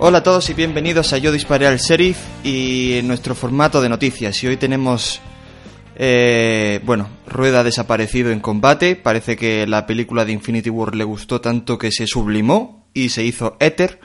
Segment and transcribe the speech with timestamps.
[0.00, 3.90] Hola a todos y bienvenidos a Yo Disparé al Sheriff y en nuestro formato de
[3.90, 4.42] noticias.
[4.42, 5.20] Y hoy tenemos,
[5.98, 8.94] eh, bueno, Rueda desaparecido en combate.
[8.94, 13.24] Parece que la película de Infinity War le gustó tanto que se sublimó y se
[13.24, 14.00] hizo éter.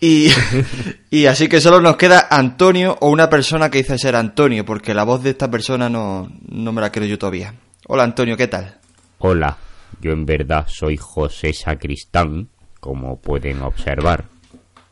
[0.00, 0.28] Y,
[1.10, 4.94] y así que solo nos queda Antonio o una persona que dice ser Antonio, porque
[4.94, 7.52] la voz de esta persona no, no me la creo yo todavía.
[7.88, 8.78] Hola Antonio, ¿qué tal?
[9.18, 9.58] Hola,
[10.00, 14.26] yo en verdad soy José Sacristán, como pueden observar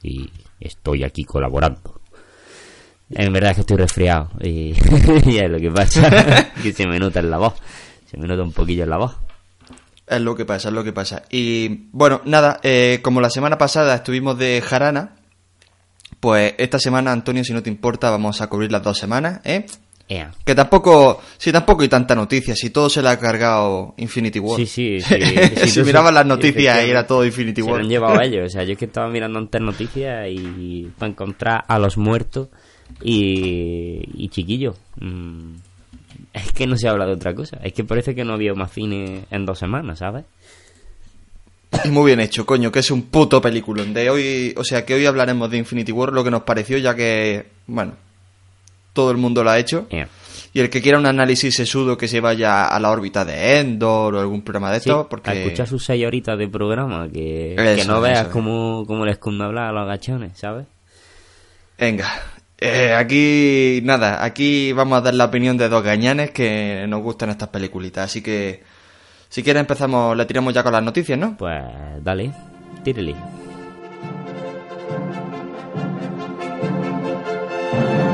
[0.03, 1.96] y estoy aquí colaborando.
[3.11, 4.75] En verdad es que estoy resfriado y,
[5.27, 7.55] y es lo que pasa, que se me nota en la voz,
[8.11, 9.17] se me nota un poquillo en la voz.
[10.07, 11.23] Es lo que pasa, es lo que pasa.
[11.31, 15.17] Y bueno, nada, eh, como la semana pasada estuvimos de jarana,
[16.21, 19.67] pues esta semana, Antonio, si no te importa, vamos a cubrir las dos semanas, ¿eh?
[20.45, 24.57] Que tampoco, si tampoco hay tanta noticia, si todo se le ha cargado Infinity War.
[24.57, 25.17] Sí, sí, sí.
[25.57, 27.83] si Sí, miraban las noticias y era todo Infinity Se lo War.
[27.83, 28.47] han llevado ellos.
[28.47, 32.49] O sea, yo es que estaba mirando antes noticias y para encontrar a los muertos
[33.03, 34.77] y, y chiquillos.
[35.01, 35.55] mm,
[36.33, 37.59] es que no se habla de otra cosa.
[37.63, 40.25] Es que parece que no había más cine en dos semanas, ¿sabes?
[41.91, 43.93] Muy bien hecho, coño, que es un puto peliculón.
[43.93, 46.95] De hoy, o sea, que hoy hablaremos de Infinity War, lo que nos pareció, ya
[46.95, 47.95] que, bueno,
[48.93, 49.87] todo el mundo lo ha hecho.
[50.53, 54.15] Y el que quiera un análisis sesudo que se vaya a la órbita de Endor
[54.15, 55.31] o algún programa de Sí, esto, porque...
[55.31, 58.31] a escuchar sus seis horitas de programa, que, Eso, que no veas eso.
[58.31, 60.67] cómo, cómo les cunde hablar a los gachones, ¿sabes?
[61.79, 62.09] Venga,
[62.59, 67.31] eh, aquí nada, aquí vamos a dar la opinión de dos gañanes que nos gustan
[67.31, 68.63] estas peliculitas, así que
[69.29, 71.37] si quieres empezamos, le tiramos ya con las noticias, ¿no?
[71.37, 71.63] Pues
[72.03, 72.33] dale,
[72.83, 73.15] tírele.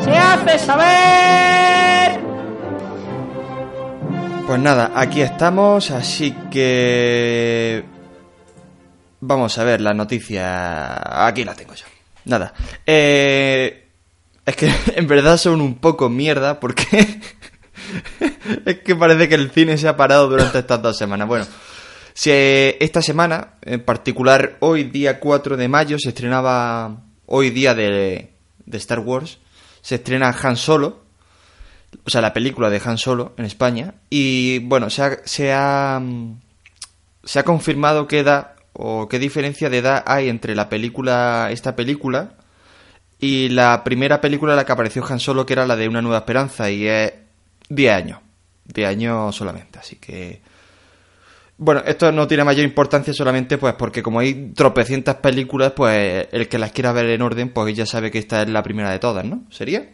[0.05, 2.21] se hace saber.
[4.47, 7.85] Pues nada, aquí estamos, así que
[9.21, 11.87] vamos a ver la noticia, aquí la tengo yo.
[12.25, 12.53] Nada,
[12.85, 13.82] eh,
[14.47, 16.85] es que en verdad son un poco mierda porque
[18.67, 21.29] es que parece que el cine se ha parado durante estas dos semanas.
[21.29, 21.47] Bueno,
[22.15, 27.75] si eh, esta semana, en particular hoy día 4 de mayo, se estrenaba, hoy día
[27.75, 28.35] de,
[28.67, 29.39] de Star Wars,
[29.81, 31.03] se estrena Han Solo,
[32.05, 36.01] o sea, la película de Han Solo en España, y bueno, se ha, se ha,
[37.25, 41.77] se ha confirmado qué edad o qué diferencia de edad hay entre la película, esta
[41.77, 42.37] película,
[43.23, 46.03] y la primera película en la que apareció Han Solo, que era la de Una
[46.03, 47.13] Nueva Esperanza, y es
[47.71, 48.19] 10 años.
[48.67, 50.41] 10 años solamente, así que...
[51.57, 56.49] Bueno, esto no tiene mayor importancia solamente pues porque como hay tropecientas películas, pues el
[56.49, 58.99] que las quiera ver en orden, pues ya sabe que esta es la primera de
[58.99, 59.45] todas, ¿no?
[59.51, 59.89] ¿Sería?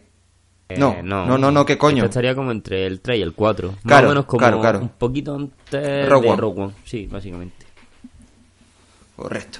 [0.77, 2.05] No, Eh, no, no, no, ¿qué coño?
[2.05, 3.69] Estaría como entre el 3 y el 4.
[3.69, 4.79] Más Claro, o menos como claro, claro.
[4.79, 6.35] un poquito antes Rogue de.
[6.35, 6.73] Rogue One.
[6.85, 7.65] Sí, básicamente.
[9.15, 9.59] Correcto.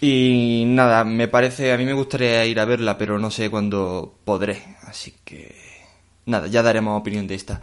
[0.00, 4.18] Y nada, me parece, a mí me gustaría ir a verla, pero no sé cuándo
[4.24, 5.54] podré, así que
[6.26, 7.60] nada, ya daremos opinión de esta.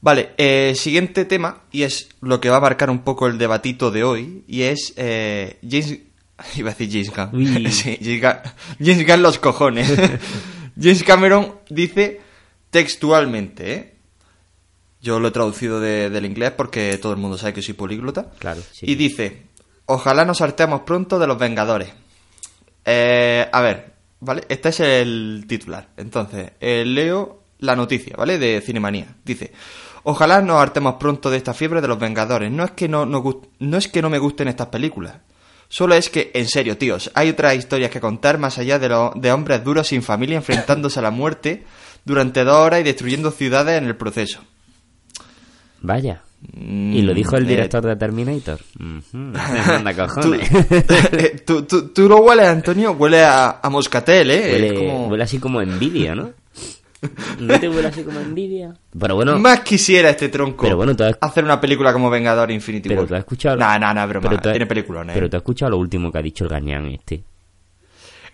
[0.00, 3.90] Vale, eh, siguiente tema, y es lo que va a marcar un poco el debatito
[3.90, 5.98] de hoy, y es eh, James...
[6.56, 7.66] Iba a decir James Gunn.
[7.72, 9.92] Sí, James Gunn, James Gunn los cojones.
[10.80, 12.20] James Cameron dice
[12.70, 13.94] textualmente, ¿eh?
[15.02, 18.30] Yo lo he traducido de- del inglés porque todo el mundo sabe que soy políglota.
[18.38, 18.86] Claro, sí.
[18.88, 19.44] Y dice,
[19.92, 21.92] ojalá nos hartemos pronto de los Vengadores.
[22.84, 24.42] Eh, a ver, ¿vale?
[24.48, 25.88] Este es el titular.
[25.96, 28.38] Entonces, eh, leo la noticia, ¿vale?
[28.38, 29.06] De Cinemanía.
[29.24, 29.52] Dice,
[30.04, 32.50] ojalá nos hartemos pronto de esta fiebre de los Vengadores.
[32.50, 35.14] No es que no, no, no, es que no me gusten estas películas.
[35.68, 39.12] Solo es que, en serio, tíos, hay otras historias que contar más allá de, lo-
[39.14, 41.64] de hombres duros sin familia enfrentándose a la muerte
[42.04, 44.40] durante dos horas y destruyendo ciudades en el proceso.
[45.82, 46.22] Vaya.
[46.54, 48.58] Mm, Y lo dijo el eh, director de Terminator.
[48.78, 49.02] Ujú,
[49.70, 50.50] Anda, Tú, cojones.
[51.12, 54.50] eh, tú, tú- tú lo hueles, Antonio, huele a, a moscatel, ¿eh?
[54.52, 56.30] Huele, Es como- huele así como envidia, ¿no?
[57.38, 58.74] ¿No te huele así como envidia?
[58.98, 62.50] Pero bueno, Más quisiera este tronco Pero bueno, tú has- hacer una película como Vengador
[62.50, 63.08] Infinity pero War.
[63.08, 63.56] tú has escuchado...
[63.56, 64.28] No, no, no, broma.
[64.28, 65.14] pero has- Tiene peliculones.
[65.14, 67.24] Pero tú has escuchado lo último que ha dicho el gañán este.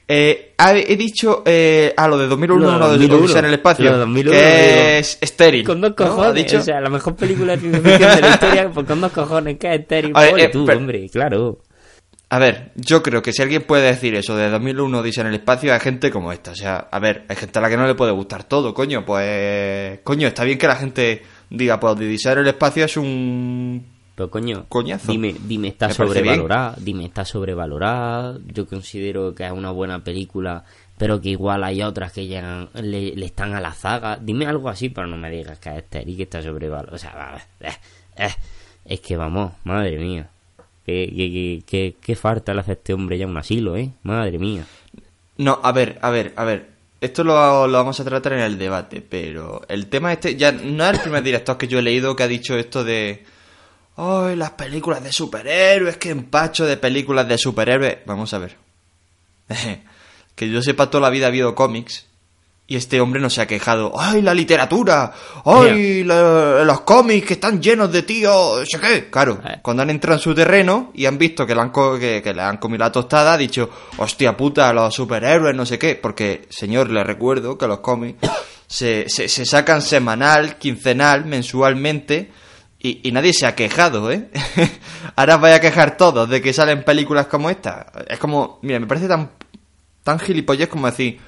[0.09, 3.25] Eh, ha- he dicho a ah, lo de 2001, Lo de no, de 2001.
[3.25, 5.65] Odisea en el espacio, Lo de 2001, que es estéril.
[5.65, 6.05] Con dos ¿no?
[6.05, 6.59] ¿Ha cojones, dicho?
[6.59, 9.75] o sea, la mejor película de ciencia de la historia, pues con dos cojones, que
[9.75, 11.59] es estéril, A ver, eh, tú, pero- hombre, claro.
[12.29, 15.35] A ver, yo creo que si alguien puede decir eso de 2001 Odisea en el
[15.35, 16.51] espacio, hay gente como esta.
[16.51, 19.05] O sea, a ver, hay gente a la que no le puede gustar todo, coño.
[19.05, 23.96] Pues, coño, está bien que la gente diga, pues Odisea en el espacio es un...
[24.17, 25.13] Pero coño, Coñazo.
[25.13, 28.39] dime, dime está sobrevalorada, dime está sobrevalorada.
[28.53, 30.65] Yo considero que es una buena película,
[30.97, 34.17] pero que igual hay otras que llegan, le, le están a la zaga.
[34.21, 36.95] Dime algo así, pero no me digas que es Terry que está sobrevalorada.
[36.95, 37.69] O sea, eh,
[38.17, 38.31] eh,
[38.87, 40.29] es que vamos, madre mía.
[40.87, 43.91] ¿Qué, qué, qué, qué- qué falta le hace este hombre ya un asilo, eh?
[44.05, 44.65] Madre mía.
[45.37, 46.71] No, a ver, a ver, a ver.
[47.03, 50.85] Esto lo, lo vamos a tratar en el debate, pero el tema este, ya no
[50.87, 53.23] es el primer director que yo he leído que ha dicho esto de...
[53.97, 55.97] ¡Ay, las películas de superhéroes!
[55.97, 57.99] ¡Qué empacho de películas de superhéroes!
[58.07, 58.57] Vamos a ver.
[60.35, 62.07] que yo sepa, toda la vida ha habido cómics
[62.69, 63.93] y este hombre no se ha quejado.
[63.99, 65.13] ¡Ay, la literatura!
[65.45, 68.69] ¡Ay, la- los cómics que están llenos de tíos!
[68.69, 69.09] Sé qué.
[69.09, 69.61] Claro, Eh.
[69.63, 72.35] cuando han entrado en su terreno y han visto que le han, co- que, que
[72.35, 75.95] le han comido la tostada, ha dicho, hostia puta, los superhéroes, no sé qué.
[75.95, 78.19] Porque, señor, le recuerdo que los cómics
[78.67, 82.33] se, se, se sacan semanal, quincenal, mensualmente.
[82.79, 84.29] Y, y nadie se ha quejado, ¿eh?
[85.17, 87.91] Ahora os vais a quejar todos de que salen películas como esta.
[88.09, 89.31] Es como, mira, me parece tan,
[90.03, 91.19] tan gilipollez como decir,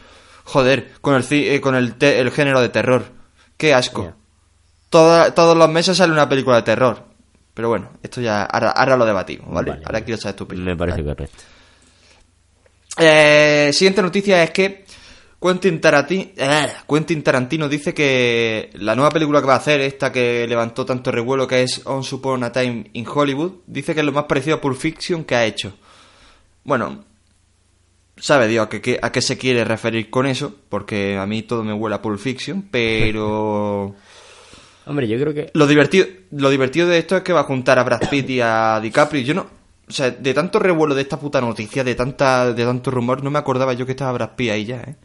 [0.45, 3.07] joder, con el, eh, con el, te- el género de terror.
[3.57, 4.13] Qué asco.
[4.91, 7.05] Toda- todos los meses sale una película de terror.
[7.55, 9.71] Pero bueno, esto ya, ahora, ahora lo debatimos, ¿vale?
[9.71, 10.67] Vale, ahora quiero saber tu opinión.
[10.67, 11.15] Me parece Vale.
[11.17, 11.43] correcto.
[12.99, 14.85] Eh, siguiente noticia es que
[15.41, 16.25] Quentin Tarantino,
[16.89, 21.13] Quentin Tarantino dice que la nueva película que va a hacer, esta que levantó tanto
[21.13, 24.57] revuelo, que es Once Upon a Time in Hollywood, dice que es lo más parecido
[24.57, 25.75] a Pulp Fiction que ha hecho.
[26.65, 27.05] Bueno,
[28.17, 31.43] sabe Dios a qué, qué- a qué se quiere referir con eso, porque a mí
[31.43, 33.95] todo me huele a Pulp Fiction, pero...
[34.87, 35.51] Hombre, yo creo que...
[35.55, 38.41] Lo divertido, lo divertido de esto es que va a juntar a Brad Pitt y
[38.41, 39.23] a DiCaprio.
[39.23, 39.47] Yo no,
[39.87, 43.31] o sea, de tanto revuelo de esta puta noticia, de tanta, de tanto rumor, no
[43.31, 44.97] me acordaba yo que estaba Brad Pitt ahí ya, ¿eh?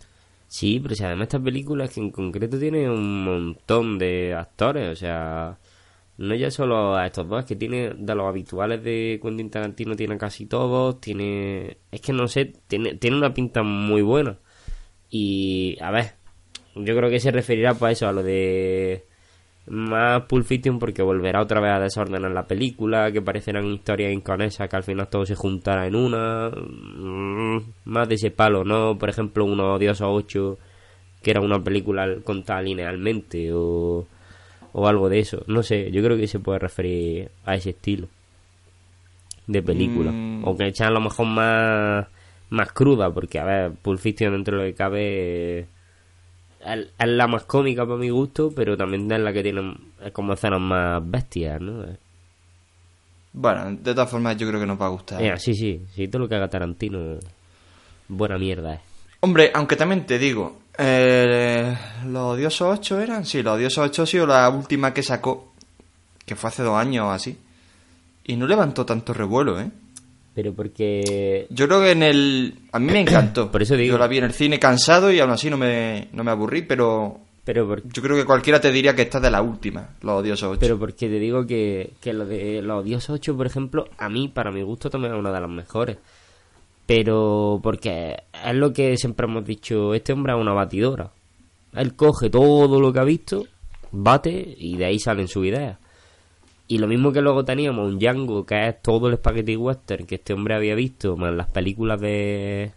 [0.53, 4.91] Sí, pero si además esta película es que en concreto tiene un montón de actores,
[4.91, 5.57] o sea,
[6.17, 10.17] no ya solo a estos dos, que tiene de los habituales de Quentin Tarantino tiene
[10.19, 14.39] casi todos, tiene, es que no sé, tiene, tiene una pinta muy buena.
[15.09, 16.15] Y a ver,
[16.75, 19.07] yo creo que se referirá pues a eso, a lo de
[19.67, 24.69] más Pulp Fiction porque volverá otra vez a desordenar la película, que parecerán historias inconexas,
[24.69, 26.49] que al final todo se juntará en una.
[26.49, 28.97] Mm, Más de ese palo, ¿no?
[28.97, 30.57] Por ejemplo, uno Odioso 8,
[31.21, 34.05] que era una película contada linealmente, o,
[34.73, 35.43] o algo de eso.
[35.47, 38.07] No sé, yo creo que se puede referir a ese estilo
[39.47, 40.11] de película.
[40.11, 40.45] Mm.
[40.45, 42.07] O que echan a lo mejor más,
[42.49, 45.67] más cruda, porque, a ver, Pulp Fiction dentro de lo que cabe
[46.65, 50.33] es la más cómica para mi gusto, pero también es la que tiene es como
[50.33, 51.85] escenas más bestias, ¿no?
[53.33, 55.21] Bueno, de todas formas yo creo que nos va a gustar.
[55.21, 57.17] Eh, sí, sí, sí, todo lo que haga Tarantino,
[58.07, 58.79] buena mierda es.
[59.21, 61.75] Hombre, aunque también te digo, eh,
[62.05, 65.53] los Odiosos 8 eran, sí, los Odiosos 8 ha sido la última que sacó,
[66.25, 67.37] que fue hace dos años o así,
[68.25, 69.71] y no levantó tanto revuelo, ¿eh?
[70.33, 71.45] Pero porque...
[71.49, 72.55] Yo creo que en el...
[72.71, 73.49] A mí me encantó.
[73.51, 73.93] Por eso digo.
[73.93, 76.63] Yo la vi en el cine cansado y aún así no me, no me aburrí,
[76.63, 79.89] pero Pero por- yo creo que cualquiera te diría que esta es de la última,
[80.01, 80.59] los Odiosos 8.
[80.59, 84.27] Pero porque te digo que, que lo de los Dios 8, por ejemplo, a mí,
[84.27, 85.97] para mi gusto, también es una de las mejores.
[86.85, 91.11] Pero porque es lo que siempre hemos dicho, este hombre es una batidora.
[91.73, 93.45] Él coge todo lo que ha visto,
[93.91, 95.77] bate y de ahí salen sus ideas.
[96.67, 100.15] Y lo mismo que luego teníamos un Django, que es todo el spaghetti western que
[100.15, 102.71] este hombre había visto, más las películas de,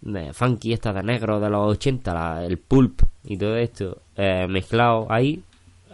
[0.00, 4.46] de funky, estas de negro de los 80, la- el pulp y todo esto, eh,
[4.48, 5.40] mezclado ahí,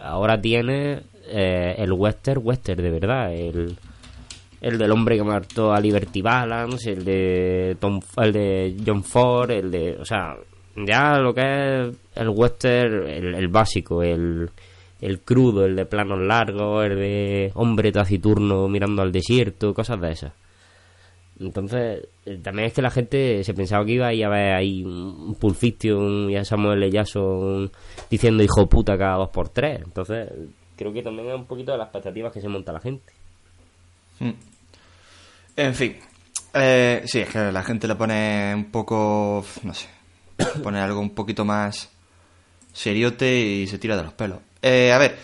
[0.01, 3.77] ahora tiene eh, el western, western de verdad, el,
[4.61, 9.51] el del hombre que mató a Liberty Balance, el de Tom, el de John Ford,
[9.51, 10.35] el de, o sea,
[10.75, 11.41] ya lo que
[11.89, 14.49] es el western, el, el básico, el,
[15.01, 20.11] el crudo, el de planos largos, el de hombre taciturno mirando al desierto, cosas de
[20.11, 20.33] esas.
[21.39, 24.53] Entonces, eh, también es que la gente se pensaba que iba a ir a ver
[24.53, 26.91] ahí un Fiction y a Samuel L.
[26.91, 27.71] Jackson
[28.09, 29.81] diciendo hijo puta cada dos por tres.
[29.83, 30.29] Entonces,
[30.77, 33.11] creo que también es un poquito de las expectativas que se monta la gente.
[34.19, 34.31] Mm.
[35.57, 35.97] En fin.
[36.53, 39.43] Eh, sí, es que la gente le pone un poco...
[39.63, 39.87] No sé.
[40.63, 41.91] Pone algo un poquito más
[42.71, 44.39] seriote y se tira de los pelos.
[44.61, 45.17] Eh, a ver.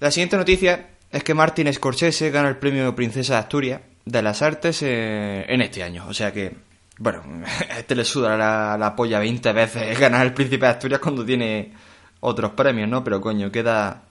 [0.00, 4.42] La siguiente noticia es que Martin Scorsese gana el premio Princesa de Asturias de las
[4.42, 6.06] Artes eh, en este año.
[6.08, 6.54] O sea que...
[6.98, 7.22] Bueno,
[7.78, 11.72] este le suda la, la polla 20 veces ganar el Príncipe de Asturias cuando tiene
[12.20, 13.02] otros premios, ¿no?
[13.02, 14.02] Pero coño, queda...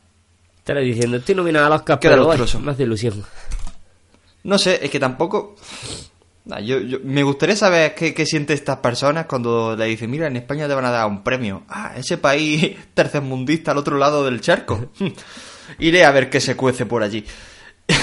[0.58, 3.24] Estaré diciendo, estoy nominado a los Oscar, Queda pero ay, más de ilusión.
[4.44, 5.56] No sé, es que tampoco.
[6.63, 10.38] Yo, yo- me gustaría saber qué, qué sienten estas personas cuando le dicen, mira, en
[10.38, 11.63] España te van a dar un premio.
[11.68, 14.92] Ah, ese país tercermundista al otro lado del charco.
[15.80, 17.25] Iré a ver qué se cuece por allí.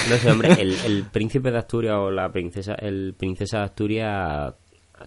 [0.09, 4.53] No sé, hombre, el, el príncipe de Asturias o la princesa, el princesa de Asturias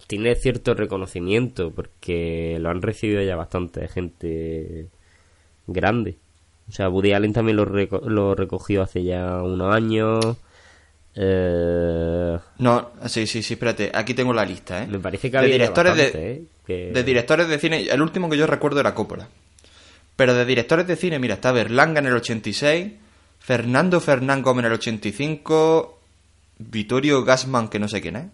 [0.07, 4.87] tiene cierto reconocimiento porque lo han recibido ya bastante gente
[5.67, 6.17] grande.
[6.67, 10.37] O sea, Woody Allen también lo, reco- lo recogió hace ya unos años.
[11.21, 14.87] Eh, No, sí, sí, sí, espérate, aquí tengo la lista, ¿eh?
[14.87, 16.43] me parece que de directores de, ¿eh?
[16.65, 19.27] Que- de directores de cine, el último que yo recuerdo era Coppola.
[20.15, 22.93] Pero de directores de cine, mira, está Berlanga en el 86,
[23.39, 25.99] Fernando Fernán Gómez en el 85,
[26.59, 28.25] Vittorio Gassman, que no sé quién es,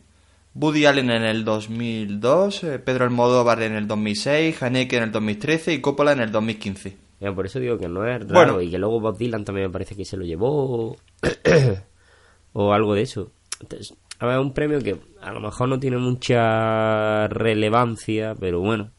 [0.53, 5.73] Woody Allen en el 2002, eh, Pedro Almodóvar en el 2006, Haneke en el 2013
[5.73, 6.97] y Coppola en el 2015.
[7.19, 8.61] Ya, por eso digo que no es raro Bueno.
[8.61, 10.97] y que luego Bob Dylan también me parece que se lo llevó
[12.55, 13.31] o algo de eso.
[13.59, 18.91] Entonces, a ver, un premio que a lo mejor no tiene mucha relevancia, pero bueno,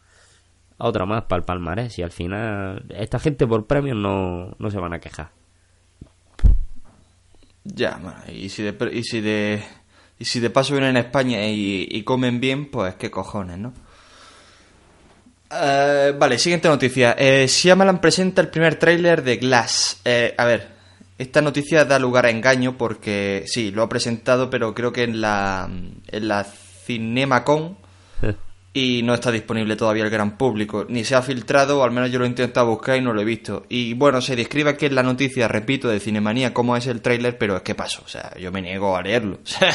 [0.76, 4.78] otra más para el palmarés y al final esta gente por premios no, no se
[4.78, 5.30] van a quejar.
[7.64, 7.98] Ya,
[8.32, 9.62] y si de, y si de,
[10.18, 13.72] y si de paso vienen a España y, y comen bien, pues qué cojones, ¿no?
[15.50, 17.16] Eh, vale, siguiente noticia.
[17.18, 20.00] Eh, Shyamalan presenta el primer tráiler de Glass.
[20.04, 20.75] Eh, a ver,
[21.18, 25.20] esta noticia da lugar a engaño porque sí, lo ha presentado, pero creo que en
[25.20, 25.68] la,
[26.08, 27.76] en la CinemaCon
[28.72, 30.84] y no está disponible todavía al gran público.
[30.86, 33.22] Ni se ha filtrado, o al menos yo lo he intentado buscar y no lo
[33.22, 33.64] he visto.
[33.70, 37.38] Y bueno, se describe aquí en la noticia, repito, de Cinemanía cómo es el tráiler,
[37.38, 38.02] pero es que paso.
[38.04, 39.38] O sea, yo me niego a leerlo.
[39.44, 39.74] O sea,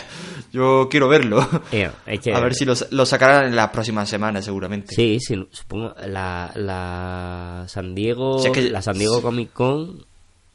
[0.54, 1.48] yo quiero verlo.
[1.72, 4.94] Ea, hay que- A ver si lo, lo sacarán en las próximas semanas, seguramente.
[4.94, 10.06] Sí, sí, supongo la, la San Diego, Si es que- la San Diego Comic Con,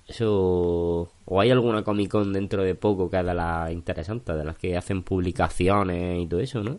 [0.07, 4.57] eso, o hay alguna Comic Con dentro de poco que haga la interesante, de las
[4.57, 6.79] que hacen publicaciones y todo eso, ¿no?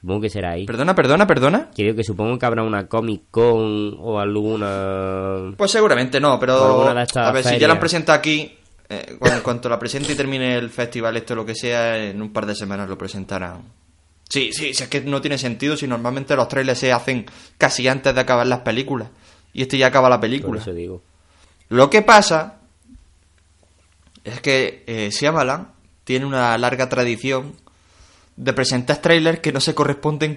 [0.00, 0.66] Supongo que será ahí.
[0.66, 1.70] Perdona, perdona, perdona.
[1.74, 5.54] Creo que supongo que habrá una Comic Con o alguna...
[5.56, 8.52] Pues seguramente no, pero de estas a ver, si ya la han presentado aquí,
[8.88, 12.20] eh, cuando, en cuanto la presente y termine el festival, esto lo que sea, en
[12.20, 13.62] un par de semanas lo presentarán.
[14.28, 17.86] Sí, sí, si es que no tiene sentido si normalmente los trailers se hacen casi
[17.86, 19.08] antes de acabar las películas.
[19.52, 20.60] Y este ya acaba la Por película.
[20.60, 21.02] eso digo.
[21.68, 22.58] Lo que pasa
[24.24, 25.68] es que eh, Shyamalan
[26.04, 27.54] tiene una larga tradición
[28.36, 30.36] de presentar trailers que no se corresponden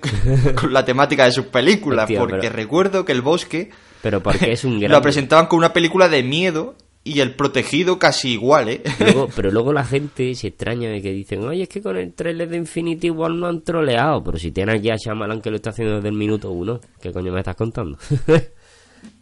[0.56, 2.04] con la temática de sus películas.
[2.04, 3.70] Hostia, porque pero- recuerdo que El Bosque
[4.02, 4.92] Pero porque es un gran...
[4.92, 8.82] lo presentaban con una película de miedo y El Protegido casi igual, ¿eh?
[9.00, 12.14] Luego- pero luego la gente se extraña de que dicen, oye, es que con el
[12.14, 14.24] trailer de Infinity War no han troleado.
[14.24, 17.12] Pero si tiene aquí a Shyamalan que lo está haciendo desde el minuto uno, ¿qué
[17.12, 17.98] coño me estás contando?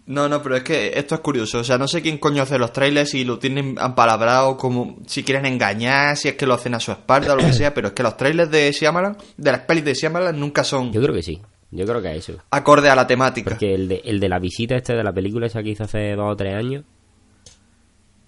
[0.05, 1.59] No, no, pero es que esto es curioso.
[1.59, 5.23] O sea, no sé quién coño hace los trailers y lo tienen apalabrado como si
[5.23, 7.87] quieren engañar, si es que lo hacen a su espalda o lo que sea, pero
[7.87, 11.15] es que los trailers de Shyamalan, de las pelis de Shyamalan, nunca son Yo creo
[11.15, 11.41] que sí,
[11.71, 12.33] yo creo que a eso.
[12.51, 13.51] acorde a la temática.
[13.51, 16.15] Porque el de, el de la visita este de la película esa que hizo hace
[16.15, 16.83] dos o tres años,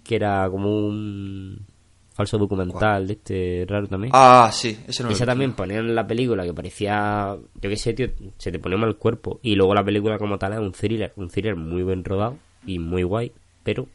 [0.05, 1.65] que era como un
[2.15, 4.11] falso documental de este raro también.
[4.15, 7.93] Ah, sí, ese no Esa también ponían en la película que parecía, yo qué sé,
[7.93, 8.07] tío,
[8.37, 9.39] se te ponía mal el cuerpo.
[9.43, 12.79] Y luego la película como tal es un thriller, un thriller muy bien rodado y
[12.79, 13.87] muy guay, pero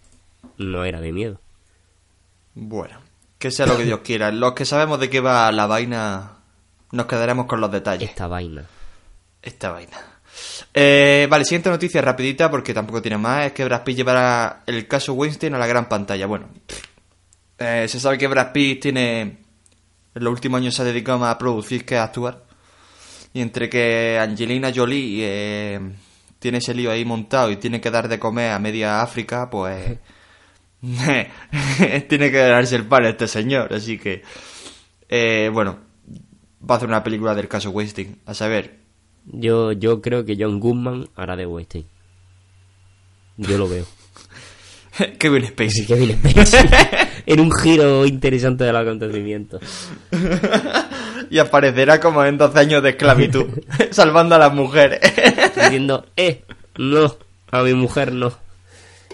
[0.59, 1.41] no era de miedo.
[2.55, 2.99] Bueno,
[3.39, 4.31] que sea lo que Dios quiera.
[4.31, 6.41] Los que sabemos de qué va la vaina,
[6.93, 8.11] nos quedaremos con los detalles.
[8.11, 8.67] Esta vaina.
[9.41, 9.97] Esta vaina.
[10.75, 13.47] Eh, vale, siguiente noticia rapidita porque tampoco tiene más.
[13.47, 16.27] Es que Brad Pitt llevará el caso Weinstein a la gran pantalla.
[16.27, 16.49] Bueno,
[17.61, 19.21] eh, se sabe que Brad Pitt tiene...
[20.13, 22.45] En los últimos años se ha dedicado más a producir que a actuar.
[23.33, 25.81] Y entre que Angelina Jolie eh,
[26.41, 29.99] tiene ese lío ahí montado y tiene que dar de comer a media África, pues...
[32.09, 33.73] tiene que darse el pan este señor.
[33.73, 34.23] Así que...
[35.09, 35.79] eh, bueno,
[36.69, 38.19] va a hacer una película del caso Weinstein.
[38.27, 38.79] A saber,
[39.27, 41.87] Yo, yo creo que John Goodman hará de Weinstein.
[43.37, 43.87] Yo lo veo.
[45.19, 45.87] Kevin Spacey.
[45.87, 46.69] Kevin Spacey.
[47.27, 49.61] en un giro interesante del acontecimiento.
[51.31, 53.47] y aparecerá como en 12 años de esclavitud,
[53.91, 55.01] salvando a las mujeres.
[55.55, 56.43] Diciendo, eh,
[56.77, 57.17] no,
[57.51, 58.33] a mi mujer no.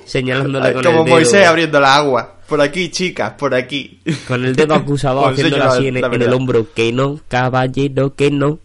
[0.05, 1.15] Señalándole con como el dedo.
[1.17, 2.33] Moisés abriendo la agua.
[2.49, 4.01] Por aquí, chicas, por aquí.
[4.29, 6.67] Con el dedo acusador la- así en, en el hombro.
[6.73, 8.61] Que no, caballero, que no.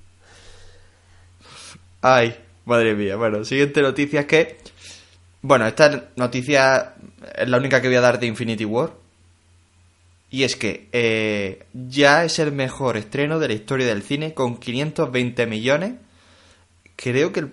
[2.01, 3.15] Ay, madre mía.
[3.15, 4.57] Bueno, siguiente noticia es que...
[5.41, 6.93] Bueno, esta noticia
[7.36, 8.91] es la única que voy a dar de Infinity War.
[10.31, 14.57] Y es que eh, ya es el mejor estreno de la historia del cine con
[14.57, 15.93] 520 millones.
[16.95, 17.51] Creo que el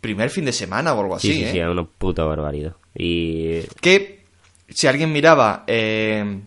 [0.00, 1.52] primer fin de semana o algo Sí, así, sí, ¿eh?
[1.52, 2.74] sí, es una puta barbaridad.
[2.94, 4.24] Y que
[4.68, 6.40] si alguien miraba eh,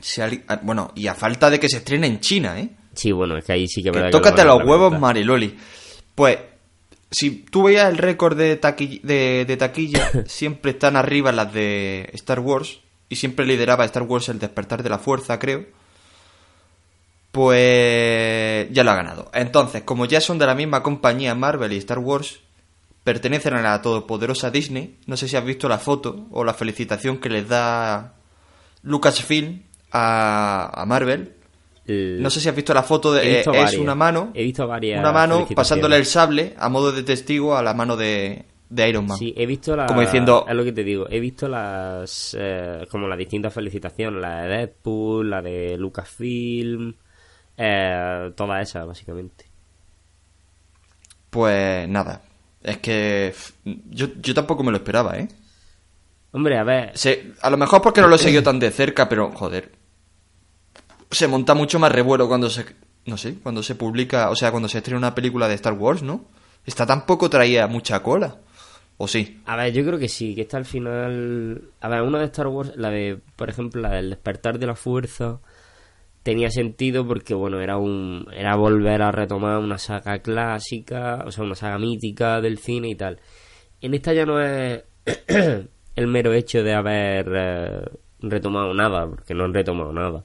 [0.00, 2.68] Si alguien- ah, bueno, y a falta de que se estrene en China, ¿eh?
[2.94, 3.90] Sí, bueno, es que ahí sí que...
[3.90, 4.98] Que verdad que lo tócate los huevos.
[4.98, 5.56] Mariloli.
[6.16, 6.38] Pues,
[7.12, 12.10] si tú veías el récord de, taqui- de, de taquilla, siempre están arriba las de
[12.14, 12.80] Star Wars.
[13.08, 15.64] Y siempre lideraba Star Wars el despertar de la fuerza, creo.
[17.30, 19.30] Pues ya lo ha ganado.
[19.34, 22.40] Entonces, como ya son de la misma compañía Marvel y Star Wars,
[23.04, 24.96] pertenecen a la todopoderosa Disney.
[25.06, 28.14] No sé si has visto la foto o la felicitación que les da
[28.82, 29.62] Lucasfilm
[29.92, 31.34] a, a Marvel.
[31.86, 34.66] El- No sé si has visto la foto de eh, es una mano, He visto
[34.66, 38.88] varias una mano pasándole el sable a modo de testigo a la mano de, de
[38.88, 39.16] Iron Man.
[39.18, 39.86] Sí, he visto la...
[39.86, 41.06] Como diciendo- Es lo que te digo.
[41.08, 42.36] He visto las...
[42.38, 44.20] eh, como las distintas felicitaciones.
[44.20, 46.94] La de Deadpool, la de Lucasfilm...
[47.56, 49.46] Eh, todas esas, básicamente.
[51.30, 52.22] Pues nada,
[52.62, 53.34] es que
[53.64, 55.28] yo, yo tampoco me lo esperaba, ¿eh?
[56.32, 56.96] Hombre, a ver...
[56.96, 59.72] Se- a lo mejor porque no lo he seguido tan de cerca, pero joder,
[61.10, 62.64] se monta mucho más revuelo cuando se,
[63.06, 66.02] no sé, cuando se publica, o sea, cuando se estrena una película de Star Wars,
[66.02, 66.24] ¿no?
[66.64, 68.38] Esta tampoco traía mucha cola,
[68.98, 69.40] ¿o sí?
[69.46, 71.70] A ver, yo creo que sí, que está al final...
[71.80, 74.74] A ver, una de Star Wars, la de, por ejemplo, la del despertar de la
[74.74, 75.40] fuerza,
[76.22, 81.44] tenía sentido porque, bueno, era un era volver a retomar una saga clásica, o sea,
[81.44, 83.20] una saga mítica del cine y tal.
[83.80, 84.84] En esta ya no es
[85.96, 87.82] el mero hecho de haber eh,
[88.20, 90.24] retomado nada, porque no han retomado nada.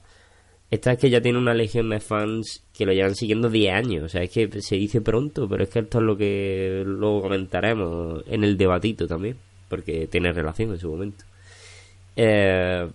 [0.74, 4.06] Esta es que ya tiene una legión de fans que lo llevan siguiendo 10 años.
[4.06, 7.22] O sea, es que se dice pronto, pero es que esto es lo que luego
[7.22, 9.38] comentaremos en el debatito también,
[9.70, 11.26] porque tiene relación en su momento.
[12.16, 12.90] Eh,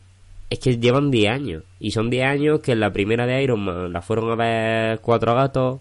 [0.50, 1.62] es que llevan 10 años.
[1.78, 4.98] Y son 10 años que en la primera de Iron Man la fueron a ver
[4.98, 5.78] cuatro gatos.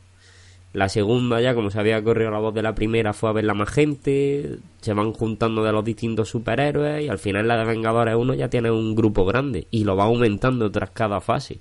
[0.74, 3.56] La segunda ya, como se había corrido la voz de la primera, fue a verla
[3.56, 4.60] más gente.
[4.82, 7.06] Se van juntando de los distintos superhéroes.
[7.06, 9.66] Y al final la de Vengadores 1 ya tiene un grupo grande.
[9.72, 11.58] Y lo va aumentando tras cada fase.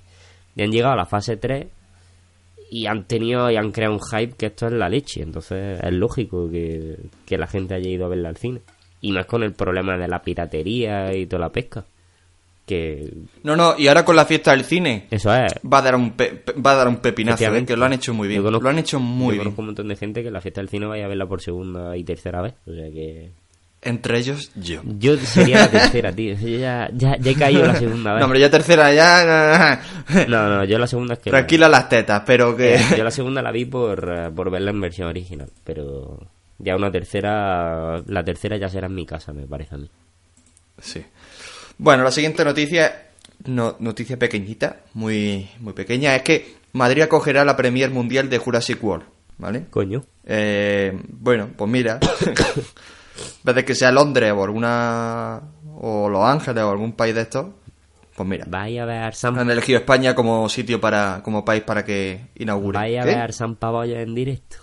[0.57, 1.67] Y han llegado a la fase 3
[2.69, 5.21] y han tenido y han creado un hype que esto es la leche.
[5.21, 8.61] Entonces es lógico que, que la gente haya ido a verla al cine.
[8.99, 11.85] Y más con el problema de la piratería y toda la pesca.
[12.65, 15.53] Que No, no, y ahora con la fiesta del cine eso es.
[15.71, 17.65] va a dar un, pe- va a dar un pepinazo, ¿eh?
[17.65, 19.43] Que lo han hecho muy bien, conozco- lo han hecho muy yo bien.
[19.43, 21.39] conozco un montón de gente que en la fiesta del cine vaya a verla por
[21.41, 22.55] segunda y tercera vez.
[22.65, 23.29] O sea que.
[23.81, 24.81] Entre ellos, yo.
[24.83, 26.35] Yo sería la tercera, tío.
[26.35, 28.19] Yo ya, ya, ya he caído la segunda vez.
[28.19, 29.81] No, hombre, ya tercera, ya...
[30.27, 31.29] No, no, yo la segunda es que.
[31.29, 32.75] Tranquila las tetas, pero que...
[32.75, 35.49] Eh, yo la segunda la vi por, eh, por verla en versión original.
[35.63, 36.19] Pero
[36.57, 38.01] ya una tercera.
[38.07, 39.89] La tercera ya será en mi casa, me parece a mí.
[40.79, 41.03] Sí.
[41.77, 43.09] Bueno, la siguiente noticia,
[43.45, 48.83] no, noticia pequeñita, muy, muy pequeña, es que Madrid acogerá la Premier Mundial de Jurassic
[48.83, 49.05] World,
[49.37, 49.65] ¿vale?
[49.69, 50.03] Coño.
[50.25, 51.99] Eh, bueno, pues mira,
[53.43, 55.41] vez de que sea Londres o alguna...
[55.79, 57.47] o Los Ángeles o algún país de estos,
[58.15, 61.85] pues mira, Vaya a ver San, han elegido España como sitio para, como país para
[61.85, 62.77] que inaugure.
[62.79, 63.15] vaya a ¿Qué?
[63.15, 64.57] ver San Paboya en directo.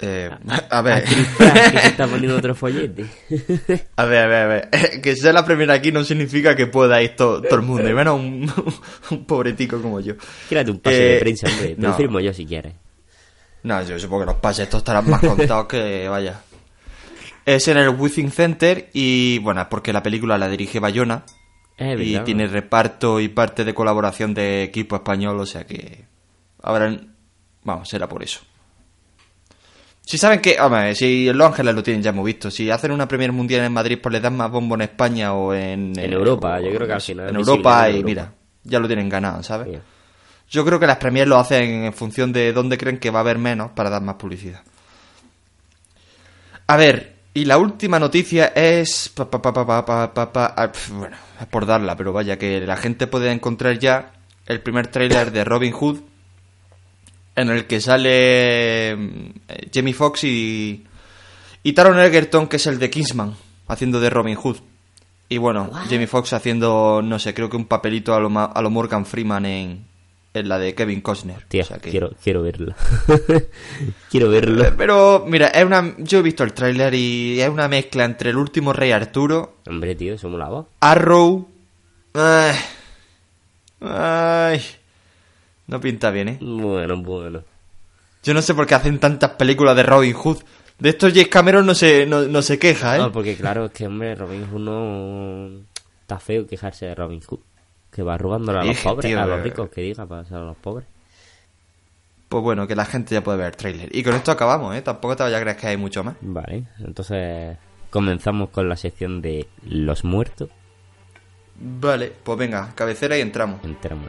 [0.00, 0.30] Eh,
[0.70, 3.04] a ver, Frank, que se está poniendo otro follete.
[3.96, 4.68] a ver, a ver, a ver.
[5.02, 7.92] Que sea la primera aquí no significa que pueda ir to- todo el mundo, y
[7.94, 8.52] menos un,
[9.10, 10.14] un pobretico como yo.
[10.48, 11.74] Quírate un pase de Eh, prensa, hombre.
[11.74, 11.88] Te no.
[11.88, 12.74] lo firmo yo si quieres.
[13.64, 16.40] No, yo supongo que los pases estos estarán más contados que vaya.
[17.54, 21.24] Es en el Withing Center y bueno, porque la película la dirige Bayona
[21.78, 22.24] Es y verdad.
[22.26, 26.04] tiene reparto y parte de colaboración de equipo español, o sea que
[26.62, 27.14] habrán,
[27.64, 28.40] vamos, será por eso.
[30.02, 32.92] Si saben que, hombre, si en Los Ángeles lo tienen ya hemos visto, si hacen
[32.92, 35.98] una Premier Mundial en Madrid pues les dan más bombo en España o en...
[35.98, 38.06] En eh, Europa, o- yo creo que al final En Europa y Europa.
[38.06, 38.32] mira,
[38.64, 39.68] ya lo tienen ganado, ¿sabes?
[40.50, 43.22] Yo creo que las Premier lo hacen en función de dónde creen que va a
[43.22, 44.60] haber menos para dar más publicidad.
[46.66, 49.12] A ver, y la última noticia es...
[50.90, 54.10] Bueno, es por darla, pero vaya que la gente puede encontrar ya
[54.44, 56.00] el primer tráiler de Robin Hood
[57.36, 60.84] en el que sale mm, eh, Jamie Foxx y,
[61.62, 63.36] y Taron Egerton, que es el de Kingsman,
[63.68, 64.56] haciendo de Robin Hood.
[65.28, 68.70] Y bueno, Jamie Foxx haciendo, no sé, creo que un papelito a lo, a lo
[68.70, 69.86] Morgan Freeman en,
[70.38, 71.44] en la de Kevin Costner.
[71.48, 72.74] Tío, O sea que- quiero, quiero verlo.
[74.10, 74.64] quiero verlo.
[74.64, 78.30] Eh, Pero, mira, es una, yo he visto el tráiler y es una mezcla entre
[78.30, 80.66] el último Rey Arturo, Hombre, tío, eso molaba.
[80.80, 81.48] Arrow...
[82.14, 82.54] Ay,
[83.80, 84.62] ay,
[85.66, 86.38] no pinta bien, ¿eh?
[86.40, 87.42] Bueno, bueno.
[88.24, 90.38] Yo no sé por qué hacen tantas películas de Robin Hood.
[90.78, 92.98] De estos James Cameron no se, no, no se queja, ¿eh?
[92.98, 95.48] No, porque claro, es que, hombre, Robin Hood no...
[96.00, 97.40] Está feo quejarse de Robin Hood.
[97.98, 100.56] Que va robándole a los pobres, tío, a los ricos, que diga, para a los
[100.58, 100.86] pobres.
[102.28, 103.88] Pues bueno, que la gente ya puede ver el tráiler.
[103.90, 104.82] Y con esto acabamos, ¿eh?
[104.82, 106.14] Tampoco te vayas a creer que hay mucho más.
[106.20, 107.56] Vale, entonces
[107.90, 110.48] comenzamos con la sección de los muertos.
[111.56, 113.64] Vale, pues venga, cabecera y entramos.
[113.64, 114.06] Entramos.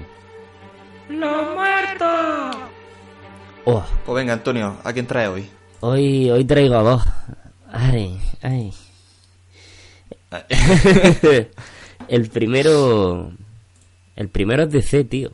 [1.10, 2.58] ¡Los muertos!
[3.66, 5.50] Oh, Pues venga, Antonio, ¿a quién trae hoy?
[5.80, 7.04] hoy, hoy traigo a dos.
[7.72, 8.72] Ay, ay.
[12.08, 13.32] el primero.
[14.20, 15.32] El primero es DC, tío.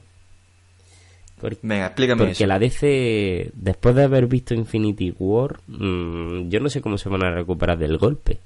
[1.42, 2.46] Por- Venga, explícame Porque eso.
[2.46, 7.24] la DC, después de haber visto Infinity War, mm, yo no sé cómo se van
[7.26, 8.40] a recuperar del golpe.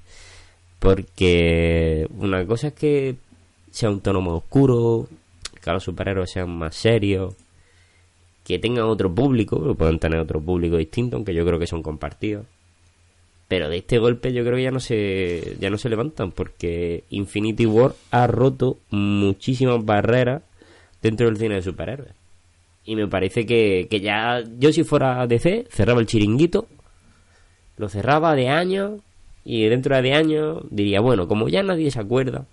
[0.80, 3.16] Porque una cosa es que
[3.70, 5.08] sea un tono más oscuro,
[5.62, 7.36] que los superhéroes sean más serios,
[8.46, 11.84] que tengan otro público, que puedan tener otro público distinto, aunque yo creo que son
[11.84, 12.46] compartidos.
[13.50, 17.04] Pero de este golpe yo creo que ya no se ya no se levantan porque
[17.10, 20.44] Infinity War ha roto muchísimas barreras
[21.02, 22.14] dentro del cine de superhéroes.
[22.86, 26.68] Y me parece que, que ya yo si fuera DC cerraba el chiringuito,
[27.76, 29.02] lo cerraba de años
[29.44, 32.46] y dentro de 10 años diría, bueno, como ya nadie se acuerda,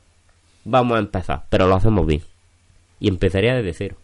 [0.64, 2.22] vamos a empezar, pero lo hacemos bien.
[3.00, 3.96] Y empezaría desde cero.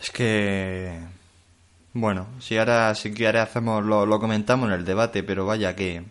[0.00, 0.96] Es que...
[1.94, 6.02] Bueno, si ahora, si ahora hacemos, lo, lo comentamos en el debate, pero vaya que...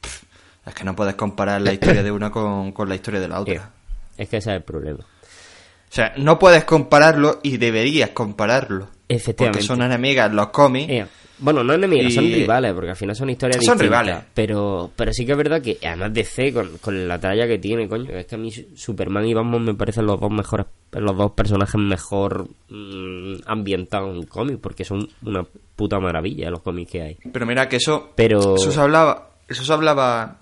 [0.00, 0.22] Pff,
[0.66, 3.36] Es que no puedes comparar la historia de una con, con la historia de la
[3.36, 3.70] Eh, otra.
[4.16, 5.00] es que ese es el problema.
[5.04, 8.88] O sea, no puedes compararlo y deberías compararlo.
[9.08, 9.58] Efectivamente.
[9.58, 10.92] Porque son enemigas los cómics.
[11.38, 14.02] Eh, bueno, no enemigos, son Y- rivales, porque al final son historias Son distintas.
[14.06, 14.24] rivales.
[14.34, 17.58] Pero, pero sí que es verdad que, además de C, con, con la talla que
[17.58, 20.66] tiene, coño, es que a mí Su- Superman y Batman me parecen los dos mejores,
[20.92, 25.44] los dos personajes mejor mm, ambientados en cómics, porque son una
[25.76, 27.18] puta maravilla los cómics que hay.
[27.32, 28.12] Pero mira que eso...
[28.16, 29.30] Pero- Eso se hablaba...
[29.48, 30.40] Eso se hablaba...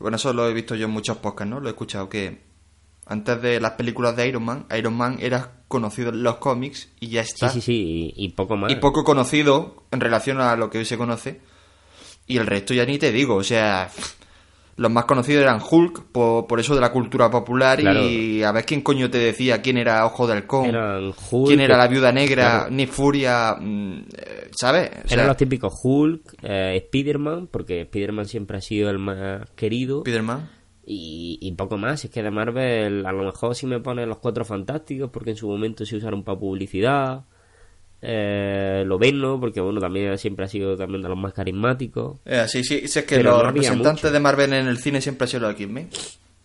[0.00, 1.60] Bueno, eso lo he visto yo en muchos podcasts, ¿no?
[1.60, 2.53] Lo he escuchado que...
[3.06, 7.08] Antes de las películas de Iron Man, Iron Man era conocido en los cómics y
[7.08, 7.48] ya Sí, está.
[7.50, 8.72] sí, sí, y, y poco más.
[8.72, 11.40] y poco conocido en relación a lo que hoy se conoce.
[12.26, 13.90] Y el resto ya ni te digo, o sea,
[14.76, 18.08] los más conocidos eran Hulk, por, por eso de la cultura popular, Claro.
[18.08, 20.74] y a ver quién coño te decía quién era Ojo del Halcón,
[21.30, 22.70] Hulk, quién era la Viuda Negra, claro.
[22.70, 24.88] ni Furia, mm, eh, ¿sabes?
[25.04, 29.42] O sea, Eran los típicos Hulk, eh, Spider-Man, porque Spider-Man siempre ha sido el más
[29.54, 30.00] querido.
[30.00, 30.48] Spiderman.
[30.86, 34.18] Y, y poco más, es que de Marvel a lo mejor si me pone los
[34.18, 37.24] cuatro fantásticos porque en su momento se usaron para publicidad,
[38.02, 39.40] eh, lo ven, ¿no?
[39.40, 42.18] Porque bueno, también siempre ha sido también de los más carismáticos.
[42.26, 45.24] Eh, sí, sí, sí, es que los no representantes de Marvel en el cine siempre
[45.24, 45.88] han sido los X-Men.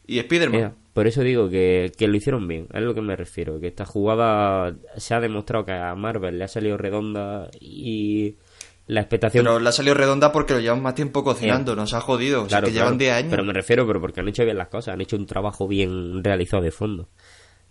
[0.08, 0.62] Y Spiderman.
[0.62, 3.68] Eh, por eso digo que, que lo hicieron bien, es lo que me refiero, que
[3.68, 8.36] esta jugada se ha demostrado que a Marvel le ha salido redonda y
[8.90, 9.46] la expectación...
[9.46, 12.40] Pero le ha salido redonda porque lo llevan más tiempo cocinando, Eh, nos ha jodido,
[12.40, 12.98] o sea, Claro, que llevan claro.
[12.98, 13.30] 10 años.
[13.30, 16.24] Pero me refiero, pero porque han hecho bien las cosas, han hecho un trabajo bien
[16.24, 17.08] realizado de fondo.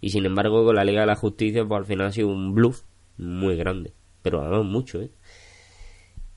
[0.00, 2.54] Y sin embargo, con la Liga de la Justicia, pues al final ha sido un
[2.54, 2.82] bluff
[3.16, 3.94] muy grande.
[4.22, 5.10] Pero además mucho, ¿eh?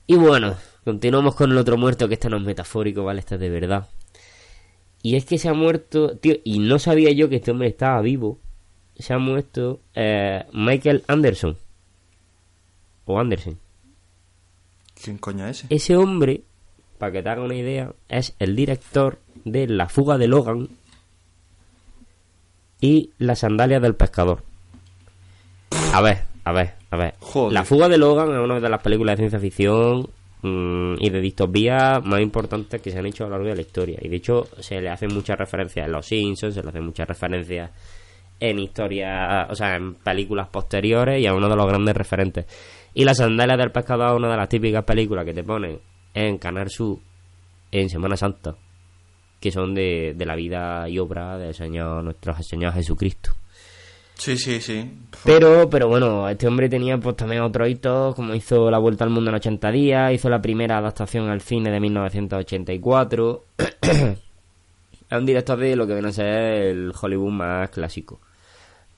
[0.08, 3.20] Y bueno, continuamos con el otro muerto, que este no es metafórico, ¿vale?
[3.20, 3.88] Este es de verdad.
[5.00, 8.00] Y es que se ha muerto, tío, y no sabía yo que este hombre estaba
[8.02, 8.40] vivo.
[8.96, 11.56] Se ha muerto eh, Michael Anderson.
[13.04, 13.58] O Anderson.
[15.02, 15.74] ¿Quién coño es ese?
[15.74, 16.42] Ese hombre,
[16.98, 20.68] para que te haga una idea, es el director de La fuga de Logan
[22.80, 24.42] y Las sandalias del pescador.
[25.92, 27.14] A ver, a ver, a ver.
[27.20, 27.52] Joder.
[27.52, 30.08] La fuga de Logan es una de las películas de ciencia ficción
[30.42, 33.62] mm, y de distopía más importantes que se han hecho a lo largo de la
[33.62, 33.98] historia.
[34.00, 37.08] Y de hecho se le hacen muchas referencias en Los Simpsons, se le hacen muchas
[37.08, 37.70] referencias
[38.40, 42.46] en historias, o sea, en películas posteriores y a uno de los grandes referentes.
[42.94, 45.80] Y Las sandalias del pescador es una de las típicas películas que te ponen
[46.14, 46.98] en Canal Sur
[47.70, 48.54] en Semana Santa,
[49.40, 53.32] que son de, de la vida y obra del Señor, nuestro Señor Jesucristo.
[54.14, 54.88] Sí, sí, sí.
[55.24, 59.10] Pero, pero bueno, este hombre tenía pues también otros hitos, como hizo La Vuelta al
[59.10, 63.44] Mundo en 80 días, hizo la primera adaptación al cine de 1984.
[63.82, 68.20] es un director de lo que viene a ser el Hollywood más clásico.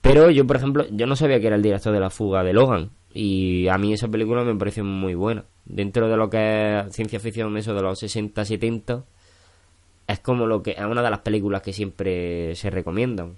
[0.00, 2.52] Pero yo, por ejemplo, yo no sabía que era el director de La Fuga de
[2.52, 2.90] Logan.
[3.14, 5.44] Y a mí esa película me pareció muy buena.
[5.64, 9.04] Dentro de lo que es ciencia ficción, eso de los 60-70,
[10.06, 13.36] es como lo que es una de las películas que siempre se recomiendan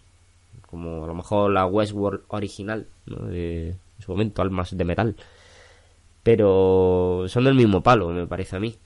[0.67, 3.27] como a lo mejor la Westworld original, ¿no?
[3.27, 5.17] de en su momento, Almas de Metal.
[6.23, 8.77] Pero son del mismo palo, me parece a mí.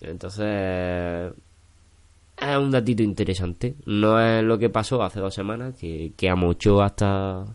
[0.00, 1.32] Entonces,
[2.36, 3.74] es un datito interesante.
[3.86, 6.36] No es lo que pasó hace dos semanas, que, que a
[6.82, 7.46] hasta,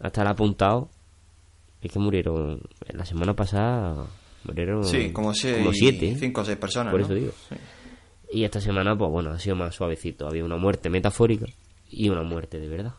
[0.00, 0.88] hasta el apuntado.
[1.84, 2.60] Es que murieron,
[2.92, 4.06] la semana pasada
[4.44, 6.08] murieron Sí, como, seis, como siete.
[6.10, 6.16] ¿eh?
[6.18, 6.90] cinco o seis personas.
[6.90, 7.06] Por ¿no?
[7.06, 7.32] eso digo.
[7.48, 7.56] Sí.
[8.32, 10.26] Y esta semana, pues bueno, ha sido más suavecito.
[10.26, 11.46] Había una muerte metafórica
[11.90, 12.94] y una muerte de verdad.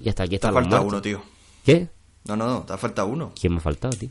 [0.00, 1.22] Y hasta aquí Te ha faltado uno, tío.
[1.64, 1.88] ¿Qué?
[2.26, 3.32] No, no, no, te ha faltado uno.
[3.40, 4.10] ¿Quién me ha faltado, tío?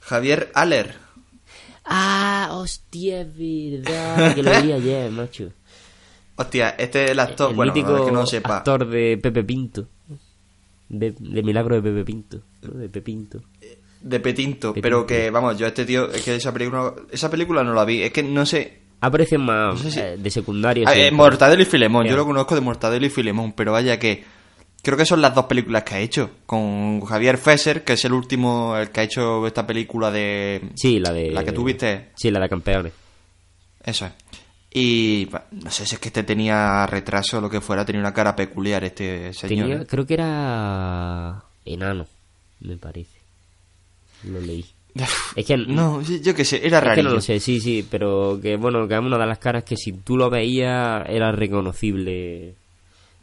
[0.00, 0.94] Javier Aller.
[1.84, 4.34] Ah, hostia, es verdad.
[4.34, 5.52] Que lo vi ayer, macho.
[6.38, 8.58] Hostia, este es el actor, el bueno, mítico es que no lo sepa.
[8.58, 9.88] actor de Pepe Pinto.
[10.88, 12.40] De, de Milagro de Pepe Pinto.
[12.62, 12.78] ¿no?
[12.78, 13.40] De Pepinto.
[14.00, 14.82] De Petinto, Petinto.
[14.82, 17.84] pero que, vamos, yo a este tío, es que esa película, esa película no la
[17.84, 18.82] vi, es que no sé...
[19.00, 20.88] Aparecen más No sé si- eh, de secundario.
[20.88, 24.24] Eh, Mortadelo y Filemón, yo lo conozco de Mortadelo y Filemón, pero vaya que...
[24.82, 28.12] Creo que son las dos películas que ha hecho, con Javier Fesser, que es el
[28.12, 30.70] último, el que ha hecho esta película de...
[30.76, 31.32] Sí, la de.
[31.32, 32.10] La que tú viste.
[32.14, 32.92] Sí, la de campeones.
[33.82, 34.12] Eso es.
[34.78, 38.12] Y no sé si es que este tenía retraso o lo que fuera, tenía una
[38.12, 39.68] cara peculiar este señor.
[39.68, 39.86] Tenía, ¿eh?
[39.88, 41.42] creo que era.
[41.64, 42.06] Enano,
[42.60, 43.18] me parece.
[44.24, 44.66] Lo leí.
[45.34, 45.56] Es que.
[45.56, 49.00] No, yo qué sé, era no lo sé, sí, sí, pero que bueno, que es
[49.00, 52.54] una de las caras que si tú lo veías era reconocible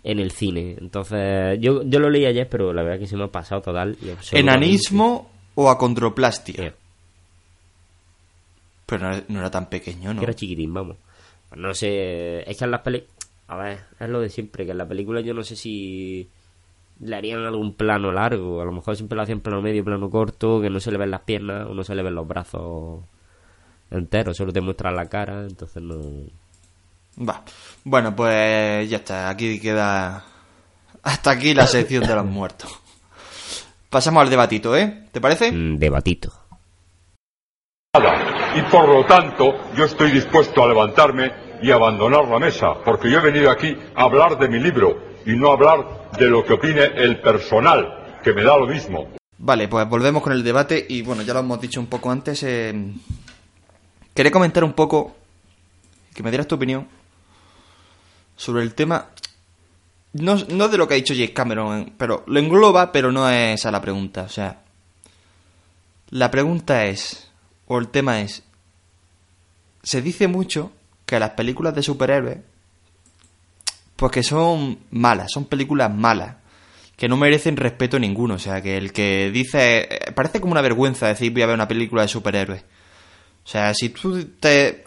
[0.04, 0.76] en el cine.
[0.82, 3.96] Entonces, yo, yo lo leí ayer, pero la verdad que se me ha pasado total.
[4.02, 4.36] y.
[4.36, 6.70] ¿Enanismo o acondroplastia?
[6.70, 6.76] Sí,
[8.88, 10.20] Pero no, no era tan pequeño, ¿no?
[10.20, 10.98] que era chiquitín, vamos.
[11.56, 13.14] No sé, es que en las películas...
[13.48, 16.30] A ver, es lo de siempre, que en la película yo no sé si
[17.00, 20.62] le harían algún plano largo, a lo mejor siempre lo hacían plano medio, plano corto,
[20.62, 23.04] que no se le ven las piernas o no se le ven los brazos
[23.92, 26.00] enteros, solo te muestran la cara, entonces no...
[27.28, 27.44] Va.
[27.84, 30.26] Bueno, pues ya está, aquí queda...
[31.04, 32.72] Hasta aquí la sección de los muertos.
[33.90, 35.04] Pasamos al debatito, ¿eh?
[35.12, 35.52] ¿Te parece?
[35.52, 36.34] Mm, Debatito.
[38.56, 43.18] Y por lo tanto, yo estoy dispuesto a levantarme y abandonar la mesa, porque yo
[43.18, 46.54] he venido aquí a hablar de mi libro y no a hablar de lo que
[46.54, 49.08] opine el personal, que me da lo mismo.
[49.40, 52.44] Vale, pues volvemos con el debate y bueno, ya lo hemos dicho un poco antes.
[52.44, 52.94] Eh...
[54.14, 55.16] Quería comentar un poco,
[56.14, 56.88] que me dieras tu opinión
[58.36, 59.08] sobre el tema,
[60.14, 63.60] no, no de lo que ha dicho James Cameron, pero lo engloba, pero no es
[63.60, 64.24] esa la pregunta.
[64.24, 64.62] O sea,
[66.12, 67.32] la pregunta es,
[67.68, 68.44] o el tema es,
[69.84, 70.72] se dice mucho
[71.06, 72.38] que las películas de superhéroes,
[73.96, 76.36] pues que son malas, son películas malas
[76.96, 78.36] que no merecen respeto ninguno.
[78.36, 79.88] O sea, que el que dice.
[79.90, 82.62] eh, Parece como una vergüenza decir voy a ver una película de superhéroes.
[83.44, 84.86] O sea, si tú te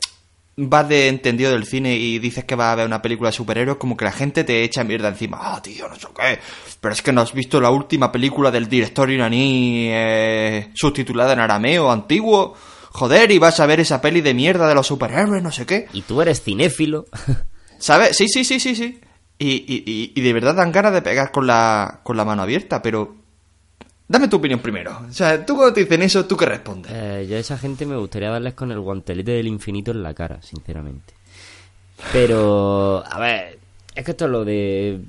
[0.57, 3.79] vas de entendido del cine y dices que vas a ver una película de superhéroes,
[3.79, 5.39] como que la gente te echa mierda encima.
[5.41, 6.39] Ah, tío, no sé qué.
[6.81, 11.41] Pero es que no has visto la última película del director iraní eh, subtitulada en
[11.41, 12.55] arameo antiguo.
[12.91, 15.87] Joder, y vas a ver esa peli de mierda de los superhéroes, no sé qué.
[15.93, 17.05] Y tú eres cinéfilo.
[17.79, 18.17] ¿Sabes?
[18.17, 19.01] Sí, sí, sí, sí, sí.
[19.39, 22.41] Y, y, y- y de verdad dan ganas de pegar con la, con la mano
[22.43, 23.26] abierta, pero...
[24.09, 25.01] Dame tu opinión primero.
[25.09, 26.93] O sea, tú cuando te dicen eso, ¿tú qué respondes?
[26.95, 30.15] Eh, yo a esa gente me gustaría darles con el guantelete del infinito en la
[30.15, 31.15] cara, sinceramente.
[32.13, 33.59] Pero, a ver,
[33.95, 35.01] es que esto es lo de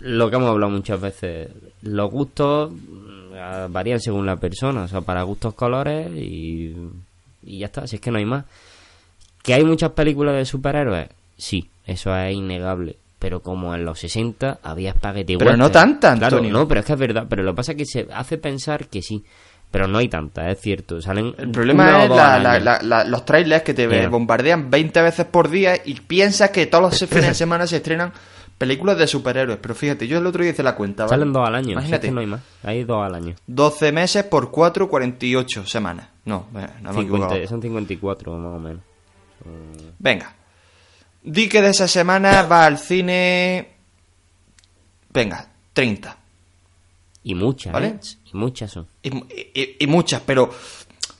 [0.00, 1.48] lo que hemos hablado muchas veces.
[1.82, 6.74] Los gustos mm, varían según la persona, o sea, para gustos colores y,
[7.42, 8.44] y ya está, si es que no hay más.
[9.42, 11.08] ¿Que hay muchas películas de superhéroes?
[11.36, 12.96] Sí, eso es innegable.
[13.20, 16.52] Pero como en los 60 había espagueti Pero no tanta, Claro, Antonio.
[16.52, 17.26] no, pero es que es verdad.
[17.28, 19.22] Pero lo que pasa es que se hace pensar que sí.
[19.70, 21.00] Pero no hay tantas, es cierto.
[21.00, 25.26] Salen El problema es la- la- la- la- los trailers que te bombardean 20 veces
[25.26, 28.12] por día y piensas que todos los fines de semana se estrenan
[28.58, 29.58] películas de superhéroes.
[29.62, 31.04] Pero fíjate, yo el otro día hice la cuenta.
[31.04, 31.10] ¿vale?
[31.10, 31.68] Salen dos al año.
[31.68, 32.06] es Imagínate.
[32.08, 32.40] que no hay más.
[32.64, 33.34] Hay dos al año.
[33.46, 36.08] 12 meses por 4, 48 semanas.
[36.24, 37.46] No, eh, no me he 50 equivocado.
[37.46, 38.82] son 54 más o menos.
[39.98, 40.34] Venga.
[41.22, 43.68] Di que de esa semana va al cine.
[45.12, 46.16] Venga, 30.
[47.24, 47.86] Y muchas, ¿Vale?
[47.88, 47.98] ¿eh?
[48.32, 48.86] Y muchas son.
[49.02, 49.14] Y,
[49.60, 50.50] y- y muchas, pero.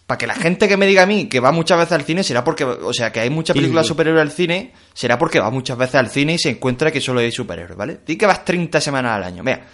[0.06, 2.24] Para que la gente que me diga a mí que va muchas veces al cine
[2.24, 2.64] será porque.
[2.64, 3.88] O sea, que hay muchas películas sí.
[3.90, 7.20] superhéroes al cine, será porque va muchas veces al cine y se encuentra que solo
[7.20, 8.00] hay superhéroes, ¿vale?
[8.06, 9.42] Di que vas 30 semanas al año.
[9.44, 9.64] Mira.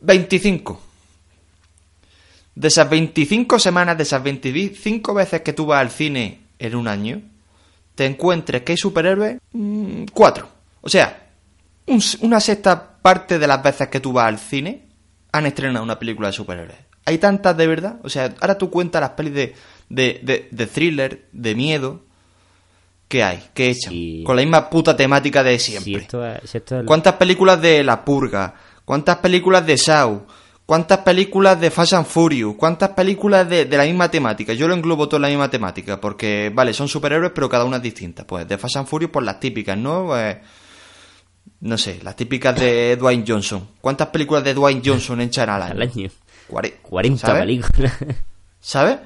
[0.00, 0.80] 25.
[2.54, 6.88] De esas 25 semanas, de esas 25 veces que tú vas al cine en un
[6.88, 7.22] año,
[7.94, 10.48] te encuentres que hay superhéroes, mm, cuatro.
[10.80, 11.28] O sea,
[11.86, 14.86] un una sexta parte de las veces que tú vas al cine
[15.32, 16.78] han estrenado una película de superhéroes.
[17.04, 17.96] ¿Hay tantas de verdad?
[18.04, 19.54] O sea, ahora tú cuentas las pelis de,
[19.88, 22.00] de, de, de thriller, de miedo,
[23.08, 24.22] que hay, que echan, Sí.
[24.24, 26.02] con la misma puta temática de Si siempre.
[26.02, 28.54] esto es, si esto es- ¿Cuántas películas de La Purga?
[28.84, 30.22] ¿Cuántas películas de Saw?
[30.66, 32.54] ¿Cuántas películas de Fast and Furious?
[32.56, 34.52] ¿Cuántas películas de, de la misma temática?
[34.54, 37.76] Yo lo englobo todo en la misma temática, porque, vale, son superhéroes, pero cada una
[37.78, 38.26] es distinta.
[38.26, 40.06] Pues de Fast and Furious, pues las típicas, ¿no?
[40.06, 40.36] Pues,
[41.60, 43.68] no sé, las típicas de Dwayne Johnson.
[43.80, 45.72] ¿Cuántas películas de Dwayne Johnson echan al año?
[45.72, 46.10] al año.
[46.48, 47.42] Cuare- 40 ¿sabes?
[47.42, 47.92] películas.
[48.60, 48.98] ¿Sabes?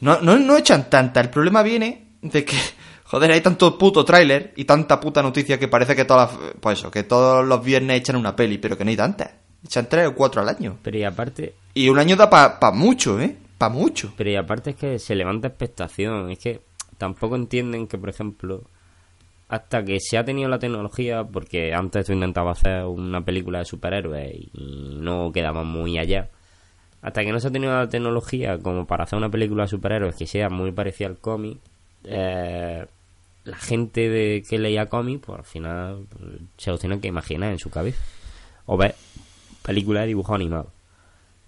[0.00, 1.20] No, no, no echan tanta.
[1.20, 2.56] El problema viene de que,
[3.04, 6.78] joder, hay tanto puto tráiler y tanta puta noticia que parece que todas las- pues
[6.78, 9.30] eso, que todos los viernes echan una peli, pero que no hay tantas.
[9.66, 10.78] Echan tres o cuatro al año.
[10.82, 13.36] Pero y aparte, Y un año da para pa mucho, ¿eh?
[13.58, 14.12] Para mucho.
[14.16, 16.30] pero y aparte es que se levanta expectación.
[16.30, 16.60] Es que
[16.98, 18.62] tampoco entienden que, por ejemplo,
[19.48, 23.64] hasta que se ha tenido la tecnología, porque antes tú intentabas hacer una película de
[23.64, 26.30] superhéroes y no quedaba muy allá.
[27.02, 30.16] Hasta que no se ha tenido la tecnología como para hacer una película de superhéroes
[30.16, 31.58] que sea muy parecida al cómic,
[32.04, 32.86] eh,
[33.44, 37.52] la gente de que leía cómics, pues al final pues, se lo tiene que imaginar
[37.52, 38.02] en su cabeza.
[38.66, 38.96] O ver
[39.66, 40.72] películas de dibujo animado.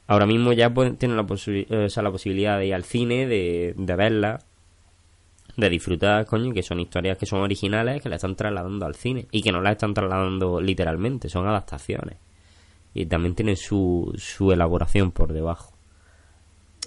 [0.07, 2.85] Ahora mismo ya pueden, tienen la, posi- eh, o sea, la posibilidad de ir al
[2.85, 4.41] cine, de, de verla,
[5.57, 9.27] de disfrutar, coño, que son historias que son originales, que la están trasladando al cine
[9.31, 12.17] y que no la están trasladando literalmente, son adaptaciones.
[12.95, 15.75] Y también tienen su, su elaboración por debajo.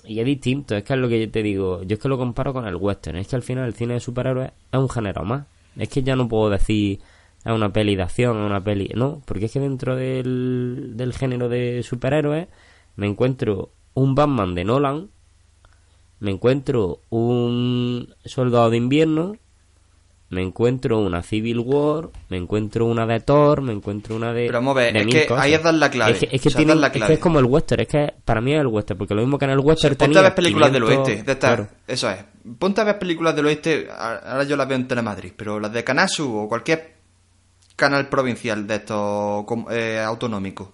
[0.03, 2.17] Y es distinto, es que es lo que yo te digo, yo es que lo
[2.17, 5.23] comparo con el western, es que al final el cine de superhéroes es un género
[5.23, 5.45] más.
[5.77, 6.99] Es que ya no puedo decir
[7.45, 8.91] es una peli de acción, es una peli...
[8.95, 12.47] No, porque es que dentro del, del género de superhéroes
[12.95, 15.09] me encuentro un Batman de Nolan,
[16.19, 19.37] me encuentro un Soldado de Invierno,
[20.29, 24.45] me encuentro una Civil War, me encuentro una de Thor, me encuentro una de.
[24.47, 25.43] Pero a de es que cosas.
[25.43, 26.11] ahí es dar la clave.
[26.13, 27.13] Es que, es, que O sea, tienen- dar la es que clave.
[27.15, 29.45] es como el western, es que para mí es el western, porque lo mismo que
[29.45, 31.69] en el western Ponte tenía a ver películas del 500 oeste, de estas- claro.
[31.87, 32.17] eso es.
[32.59, 35.73] Ponte a ver películas del oeste, a- ahora yo las veo en Telemadrid, pero las
[35.73, 37.00] de Canasu o cualquier
[37.81, 40.69] canal provincial de estos eh, autonómicos.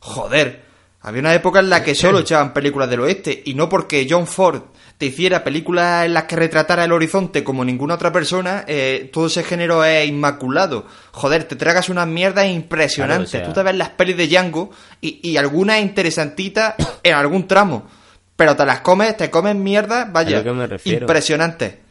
[0.00, 0.62] Joder,
[1.00, 4.26] había una época en la que solo echaban películas del oeste y no porque John
[4.26, 4.62] Ford
[4.98, 9.26] te hiciera películas en las que retratara el horizonte como ninguna otra persona, eh, todo
[9.26, 10.86] ese género es inmaculado.
[11.12, 13.30] Joder, te tragas unas mierdas impresionantes.
[13.30, 17.14] Claro, o sea- Tú te ves las pelis de Django y, y algunas interesantitas en
[17.14, 17.86] algún tramo.
[18.36, 20.38] Pero te las comes, te comes mierda, vaya,
[21.80, 21.83] A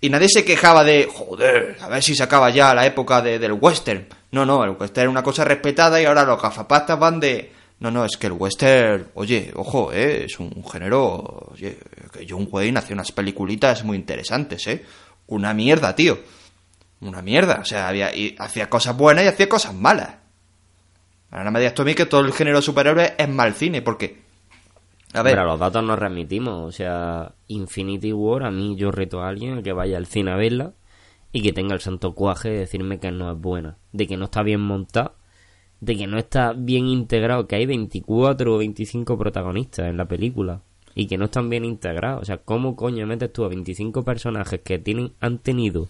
[0.00, 3.38] Y nadie se quejaba de, joder, a ver si se acaba ya la época de-
[3.38, 4.06] del western.
[4.32, 7.52] No, no, el western era una cosa respetada y ahora los gafapastas van de...
[7.78, 11.48] No, no, es que el western, oye, ojo, eh, es un género...
[11.52, 11.78] Oye,
[12.12, 14.84] que John Wayne hace unas peliculitas muy interesantes, ¿eh?
[15.26, 16.18] Una mierda, tío.
[17.00, 17.58] Una mierda.
[17.60, 20.14] O sea, había, y hacía cosas buenas y hacía cosas malas.
[21.30, 23.82] Ahora me digas tú a mí que todo el género de superhéroes es mal cine,
[23.82, 24.25] porque...
[25.16, 26.68] A ver, pero los datos nos remitimos.
[26.68, 30.36] O sea, Infinity War, a mí yo reto a alguien que vaya al cine a
[30.36, 30.74] verla
[31.32, 34.26] y que tenga el santo cuaje de decirme que no es buena, de que no
[34.26, 35.14] está bien montada,
[35.80, 40.60] de que no está bien integrado, que hay 24 o 25 protagonistas en la película
[40.94, 42.22] y que no están bien integrados.
[42.22, 45.88] O sea, ¿cómo coño metes tú a 25 personajes que tienen han tenido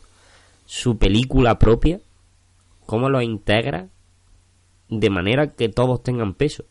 [0.66, 2.00] su película propia?
[2.86, 3.88] ¿Cómo los integras
[4.88, 6.64] de manera que todos tengan peso?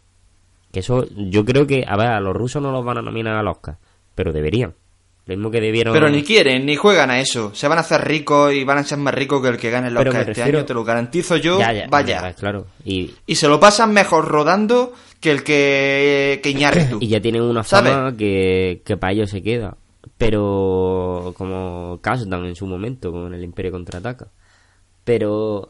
[0.75, 3.38] Que eso, yo creo que, a ver, a los rusos no los van a nominar
[3.38, 3.77] al Oscar,
[4.13, 4.73] pero deberían.
[5.25, 5.93] Lo mismo que debieron.
[5.93, 7.55] Pero ni quieren, ni juegan a eso.
[7.55, 9.88] Se van a hacer ricos y van a ser más ricos que el que gane
[9.88, 11.59] el Oscar este refiero- año, te lo garantizo yo.
[11.59, 12.21] Ya, ya, vaya.
[12.23, 12.67] ya, claro.
[12.83, 16.97] Y, Y se lo pasan mejor rodando que el que, que Iñárritu.
[17.01, 17.93] y ya tienen una ¿Sabes?
[17.93, 19.77] fama que, que para ellos se queda.
[20.17, 24.27] Pero como Cashdown en su momento, con el Imperio Contraataca.
[25.05, 25.69] Pero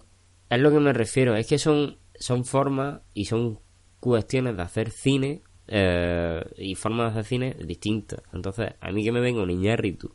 [0.49, 3.59] es lo que me refiero, es que son, son formas y son
[4.05, 8.21] cuestiones de hacer cine eh, y formas de hacer cine distintas.
[8.31, 10.13] Entonces, a mí que me venga un Iñárritu.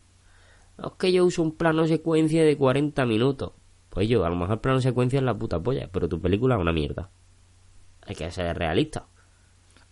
[0.78, 3.52] Es que yo uso un plano secuencia de 40 minutos.
[3.90, 6.60] Pues yo, a lo mejor plano secuencia es la puta polla, pero tu película es
[6.60, 7.10] una mierda.
[8.06, 9.06] Hay que ser realista.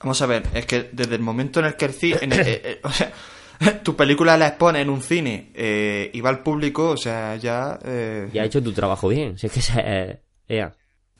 [0.00, 2.78] Vamos a ver, es que desde el momento en el que el cine...
[2.84, 3.12] o sea,
[3.82, 7.78] tu película la expone en un cine eh, y va al público, o sea, ya...
[7.84, 9.37] eh, Ya has hecho tu trabajo bien.
[9.37, 10.70] Si es que se, eh.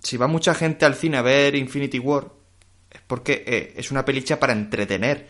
[0.01, 2.29] Si va mucha gente al cine a ver Infinity War,
[2.99, 5.27] es porque eh, es una pelicha para entretener.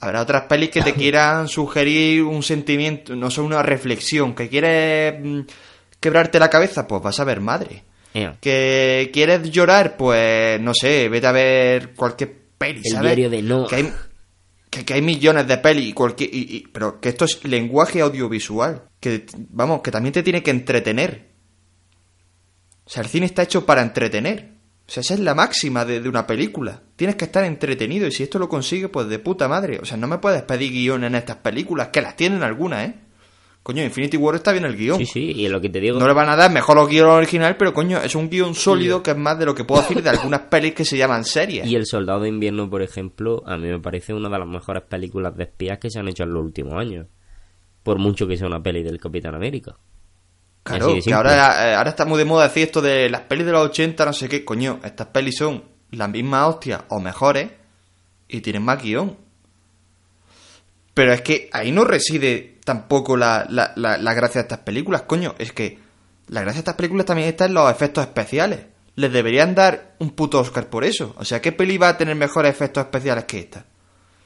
[0.00, 5.14] Habrá otras pelis que te quieran sugerir un sentimiento, no son una reflexión, que quieres
[5.22, 5.40] mm,
[6.00, 7.84] quebrarte la cabeza, pues vas a ver madre.
[8.40, 13.06] Que quieres llorar, pues no sé, vete a ver cualquier peli, El ¿sabes?
[13.16, 13.66] diario de Noah.
[13.68, 13.92] Que hay,
[14.70, 18.00] que, que hay millones de pelis, y cualquier, y- y- pero que esto es lenguaje
[18.02, 21.26] audiovisual, que vamos, que también te tiene que entretener.
[22.84, 24.53] O sea, el cine está hecho para entretener.
[24.86, 26.82] O sea, esa es la máxima de, de una película.
[26.96, 29.78] Tienes que estar entretenido y si esto lo consigue, pues de puta madre.
[29.80, 32.94] O sea, no me puedes pedir guion en estas películas, que las tienen algunas, ¿eh?
[33.64, 34.98] Coño, Infinity War está bien el guion.
[34.98, 35.98] Sí, sí, y es lo que te digo.
[35.98, 39.02] No le van a dar mejor los guiones original, pero coño, es un guion sólido
[39.02, 41.66] que es más de lo que puedo decir de algunas pelis que se llaman series.
[41.66, 44.82] Y El Soldado de Invierno, por ejemplo, a mí me parece una de las mejores
[44.82, 47.06] películas de espías que se han hecho en los últimos años.
[47.82, 49.78] Por mucho que sea una peli del Capitán América.
[50.64, 53.52] Claro, que ahora, eh, ahora está muy de moda decir esto de las pelis de
[53.52, 54.46] los 80, no sé qué.
[54.46, 57.50] Coño, estas pelis son las mismas hostias o mejores
[58.28, 59.16] y tienen más guion.
[60.94, 65.02] Pero es que ahí no reside tampoco la, la, la, la gracia de estas películas,
[65.02, 65.34] coño.
[65.36, 65.78] Es que
[66.28, 68.60] la gracia de estas películas también está en los efectos especiales.
[68.96, 71.14] Les deberían dar un puto Oscar por eso.
[71.18, 73.66] O sea, ¿qué peli va a tener mejores efectos especiales que esta?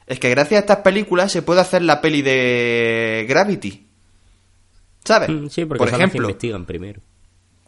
[0.06, 3.87] Es que gracias a estas películas se puede hacer la peli de Gravity.
[5.04, 5.28] ¿Sabes?
[5.28, 6.28] Mm, Sí, porque por son las que ejemplo.
[6.28, 7.00] investigan primero.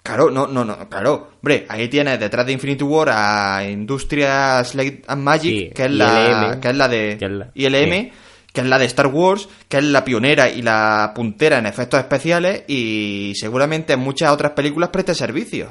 [0.03, 1.31] Claro, no, no, no, claro.
[1.43, 5.91] Hombre, ahí tienes detrás de Infinity War a Industrias Light and Magic, Sí, que, es
[5.91, 8.13] la, ILM, que es la de que es la- ILM, sí.
[8.53, 12.01] que es la de Star Wars, que es la pionera y la puntera en efectos
[12.01, 15.71] especiales y seguramente en muchas otras películas preste servicios.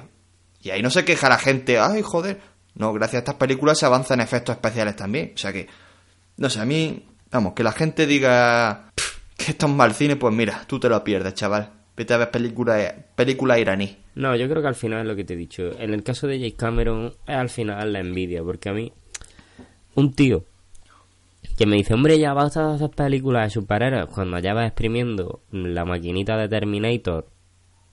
[0.61, 2.39] Y ahí no se queja la gente, ay, joder.
[2.75, 5.31] No, gracias a estas películas se avanza en efectos especiales también.
[5.33, 5.67] O sea que,
[6.37, 9.08] no sé, a mí, vamos, que la gente diga "Pff,
[9.39, 11.71] que esto es mal cine, pues mira, tú te lo pierdes, chaval.
[11.95, 12.77] Vete a ver película,
[13.15, 13.97] película iraní.
[14.15, 15.71] No, yo creo que al final es lo que te he dicho.
[15.79, 18.93] En el caso de James Cameron es al final la envidia, porque a mí,
[19.95, 20.45] un tío
[21.57, 25.41] que me dice, hombre, ya vas a hacer películas de superhéroes, cuando ya vas exprimiendo
[25.51, 27.27] la maquinita de Terminator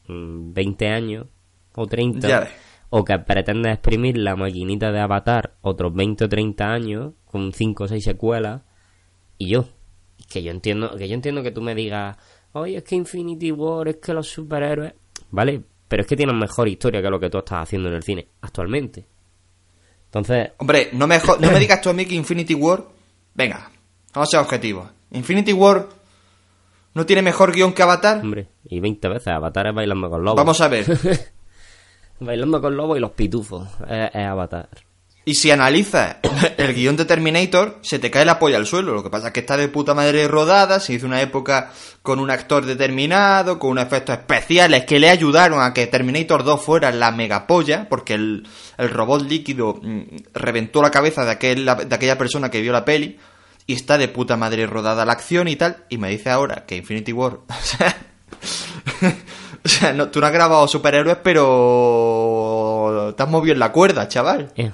[0.06, 1.26] mm, 20 años
[1.74, 2.48] o 30, Ya
[2.90, 7.84] o que pretendes exprimir la maquinita de Avatar otros 20 o 30 años con 5
[7.84, 8.62] o 6 secuelas,
[9.38, 9.66] y yo,
[10.28, 12.16] que yo entiendo, que yo entiendo que tú me digas,
[12.52, 14.94] oye, es que Infinity War, es que los superhéroes,
[15.30, 18.02] vale, pero es que tienen mejor historia que lo que tú estás haciendo en el
[18.02, 19.06] cine actualmente.
[20.06, 22.84] Entonces, Hombre, no me, no me digas tú a mí que Infinity War.
[23.34, 23.70] Venga,
[24.14, 24.88] vamos a ser objetivos.
[25.10, 25.88] Infinity War
[26.94, 28.20] no tiene mejor guion que Avatar.
[28.20, 30.36] hombre, y 20 veces Avatar es bailando con lobos.
[30.36, 30.86] Vamos a ver.
[32.18, 34.70] Bailando con lobos y los pitufos, es, es Avatar.
[35.28, 36.18] Y si analizas
[36.56, 38.94] el guion de Terminator, se te cae la polla al suelo.
[38.94, 41.72] Lo que pasa es que está de puta madre rodada, se hizo una época
[42.02, 46.64] con un actor determinado, con unos efectos especiales que le ayudaron a que Terminator 2
[46.64, 48.46] fuera la megapolla, porque el,
[48.78, 50.02] robot líquido mm,
[50.32, 53.18] reventó la cabeza de, aquel, de aquella persona que vio la peli.
[53.66, 55.86] Y está de puta madre rodada la acción y tal.
[55.88, 57.40] Y me dice ahora que Infinity War...
[59.66, 63.12] O sea, no, tú no has grabado superhéroes, pero...
[63.16, 64.52] Te has movido en la cuerda, chaval.
[64.54, 64.70] Eh,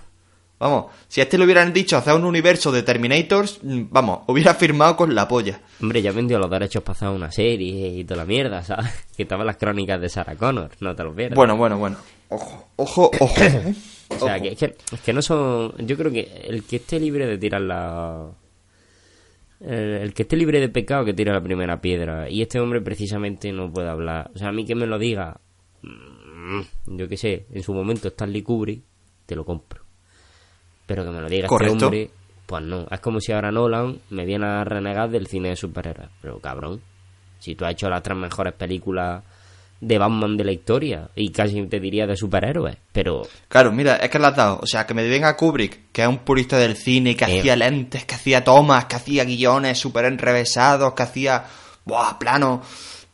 [0.63, 4.55] Vamos, si a este le hubieran dicho hacer un universo de Terminators, mm, vamos, hubiera
[4.55, 5.61] firmado con la polla.
[5.81, 8.87] Hombre, ya vendió los derechos para hacer una serie y toda la mierda, ¿sabes?
[9.17, 11.35] Que estaban las crónicas de Sarah Connor, no te lo pierdas.
[11.37, 11.97] Bueno, bueno, bueno.
[12.29, 13.35] Ojo, ojo, ojo.
[13.43, 13.75] ¿eh?
[14.11, 14.43] O sea, Ojo.
[14.43, 15.75] que, es que, es que no son.
[15.87, 18.31] Yo creo que el que esté libre de tirar la.
[19.61, 22.29] El, el que esté libre de pecado que tira la primera piedra.
[22.31, 24.31] Y este hombre precisamente no puede hablar.
[24.35, 25.41] O sea, a mí que me lo diga.
[25.83, 26.61] mm,
[26.97, 28.83] Yo qué sé, en su momento Stanley Kubrick,
[29.27, 29.82] te lo compro.
[30.87, 31.75] Pero que me lo diga Correcto.
[31.75, 32.11] este hombre,
[32.47, 32.87] pues no.
[32.91, 36.11] Es como si ahora Nolan me viene a renegar del cine de superhéroes.
[36.21, 36.81] Pero cabrón,
[37.39, 39.23] si tú has hecho las tres mejores películas
[39.81, 44.11] de Batman de la historia, y casi te diría de superhéroes, pero Claro, mira, es
[44.11, 44.61] que le has dado.
[44.63, 47.39] O sea, que me venga Kubrick, que es un purista del cine, que Eh.
[47.41, 51.45] hacía lentes, que hacía tomas, que hacía guiones súper enrevesados, que hacía,
[51.85, 52.63] buah, plano,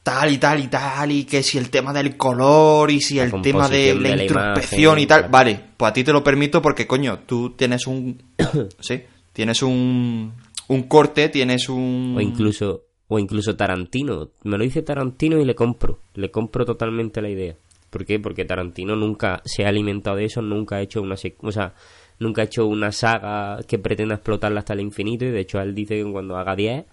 [0.09, 3.25] tal y tal y tal, y que si el tema del color, y si La
[3.25, 5.19] el tema de la de la introspección imagen, y tal.
[5.21, 5.33] claro.
[5.33, 8.23] Vale, pues a ti te lo permito porque, coño, tú tienes un...
[8.81, 9.03] sí,
[9.35, 10.33] tienes un...
[10.69, 12.15] Un corte, tienes un...
[12.17, 14.31] O incluso, o incluso Tarantino.
[14.45, 16.01] Me lo dice Tarantino y le compro.
[16.15, 17.55] Le compro totalmente la idea.
[17.91, 18.19] ¿Por qué?
[18.19, 21.75] Porque Tarantino nunca se ha alimentado de eso, nunca ha hecho una o sea,
[22.19, 25.75] nunca ha hecho una saga que pretenda explotarla hasta el infinito y de hecho él
[25.75, 26.85] dice que cuando haga 10,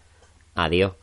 [0.56, 0.94] adiós.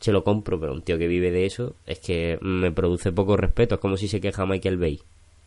[0.00, 3.36] Se lo compro, pero un tío que vive de eso es que me produce poco
[3.36, 3.76] respeto.
[3.76, 5.00] Es como si se queja Michael Bay.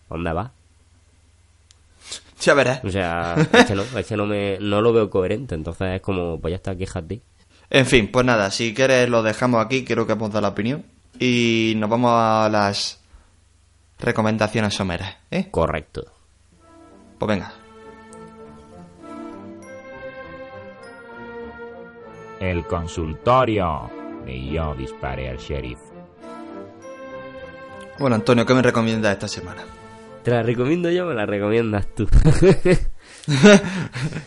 [0.10, 0.52] ¿Dónde va?
[2.42, 2.84] Ya verás.
[2.84, 5.56] O sea, es que no, es que no me, no lo veo coherente.
[5.56, 7.22] Entonces es como, pues ya está, quéjate.
[7.70, 10.84] En fin, pues nada, si quieres lo dejamos aquí, creo que hemos dado la opinión.
[11.20, 13.00] Y nos vamos a las
[14.00, 15.48] recomendaciones someras, ¿eh?
[15.50, 16.06] Correcto.
[17.18, 17.54] Pues venga.
[22.40, 25.80] El consultorio de yo disparé al sheriff.
[28.00, 29.64] Bueno, Antonio, ¿qué me recomiendas esta semana?
[30.24, 32.08] ¿Te la recomiendo yo o me la recomiendas tú?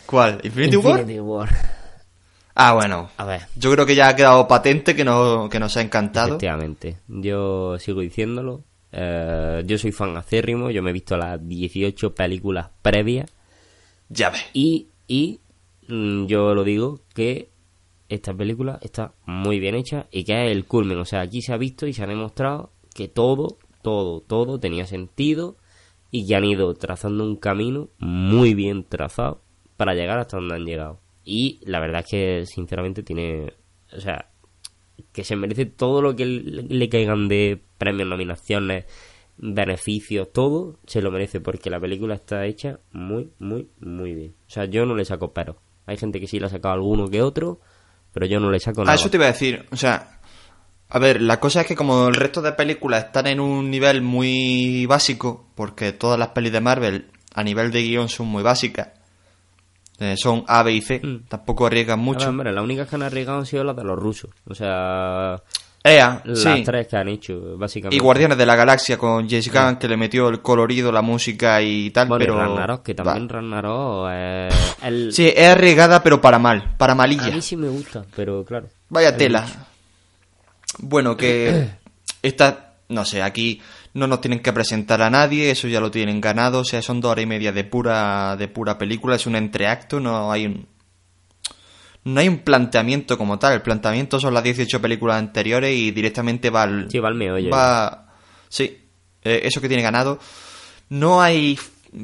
[0.07, 0.41] ¿Cuál?
[0.43, 1.01] ¿Infinity, War?
[1.01, 1.49] Infinity War.
[2.55, 3.11] Ah, bueno.
[3.17, 6.29] A ver, Yo creo que ya ha quedado patente que, no, que nos ha encantado.
[6.29, 6.99] efectivamente.
[7.09, 8.63] Yo sigo diciéndolo.
[8.93, 10.71] Eh, yo soy fan acérrimo.
[10.71, 13.31] Yo me he visto las 18 películas previas.
[14.09, 14.45] Ya ves.
[14.53, 15.41] Y, y
[15.89, 17.49] mm, yo lo digo que
[18.09, 20.99] esta película está muy bien hecha y que es el culmen.
[20.99, 24.87] O sea, aquí se ha visto y se ha demostrado que todo, todo, todo tenía
[24.87, 25.57] sentido
[26.11, 29.43] y que han ido trazando un camino muy bien trazado
[29.77, 31.01] para llegar hasta donde han llegado.
[31.25, 33.55] Y la verdad es que, sinceramente, tiene.
[33.93, 34.31] O sea,
[35.13, 38.85] que se merece todo lo que le, caigan de premios, nominaciones,
[39.37, 44.35] beneficios, todo se lo merece porque la película está hecha muy, muy, muy bien.
[44.47, 45.57] O sea, yo no le saco pero.
[45.87, 47.61] Hay gente que sí le ha sacado alguno que otro,
[48.15, 48.95] pero yo no le saco Ah, nada.
[48.97, 49.67] eso te iba a decir.
[49.71, 50.21] O sea,
[50.89, 54.01] a ver, la cosa es que como el resto de películas están en un nivel
[54.01, 58.89] muy básico, porque todas las pelis de Marvel a nivel de guion son muy básicas,
[59.99, 61.25] eh, son A, B y C, Mm.
[61.29, 62.29] tampoco arriesgan A ver, mucho.
[62.29, 64.31] hombre, las únicas que han arriesgado han sido las de los rusos.
[64.49, 65.43] O sea,
[65.87, 66.63] Ea, Las sí.
[66.65, 67.95] tres que han hecho, básicamente.
[67.97, 71.61] Y Guardianes de la Galaxia con James Gunn, que le metió el colorido, la música
[71.61, 72.39] y tal, Bueno, y pero...
[72.39, 73.33] Ragnarok, que también Va.
[73.33, 74.77] Ragnarok es...
[74.83, 77.31] el- Sí, es arriesgada, pero para mal, para A malilla.
[77.31, 78.69] mí sí me gusta, pero claro.
[78.89, 79.45] Vaya el tela.
[80.79, 81.69] Bueno, que
[82.23, 83.61] esta, no sé, aquí
[83.93, 87.03] no nos tienen que presentar a nadie, eso ya lo tienen ganado, o sea, son
[87.03, 90.67] dos horas y media de pura, de pura película, es un entreacto, no hay un,
[92.05, 96.51] no hay un planteamiento como tal, el planteamiento son las 18 películas anteriores y directamente
[96.51, 97.51] va al, Sí, va al meollo.
[97.51, 98.15] va,
[98.49, 98.79] sí,
[99.23, 100.19] eh, eso que tiene ganado.
[100.91, 101.59] No hay,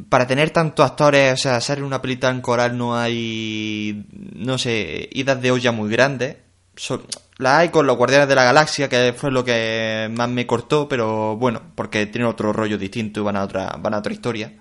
[0.08, 5.08] para tener tantos actores, o sea, hacer una película en coral no hay, no sé,
[5.12, 6.36] idas de olla muy grandes.
[6.76, 7.02] So-
[7.36, 10.88] la hay con los Guardianes de la Galaxia, que fue lo que más me cortó,
[10.88, 14.52] pero bueno, porque tienen otro rollo distinto y van a otra, van a otra historia.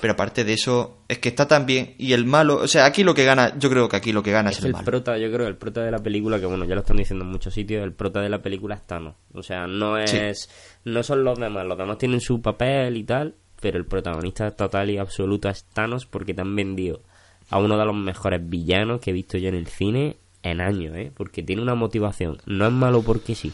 [0.00, 1.94] Pero aparte de eso, es que está tan bien.
[1.98, 4.30] Y el malo, o sea, aquí lo que gana, yo creo que aquí lo que
[4.30, 4.84] gana es, Es el el malo.
[4.84, 7.30] prota, yo creo, el prota de la película, que bueno, ya lo están diciendo en
[7.30, 9.14] muchos sitios, el prota de la película es Thanos.
[9.34, 10.48] O sea, no es,
[10.84, 14.90] no son los demás, los demás tienen su papel y tal, pero el protagonista total
[14.90, 17.02] y absoluto es Thanos porque te han vendido
[17.50, 20.94] a uno de los mejores villanos que he visto yo en el cine en años,
[20.96, 21.12] ¿eh?
[21.14, 22.38] Porque tiene una motivación.
[22.46, 23.52] No es malo porque sí.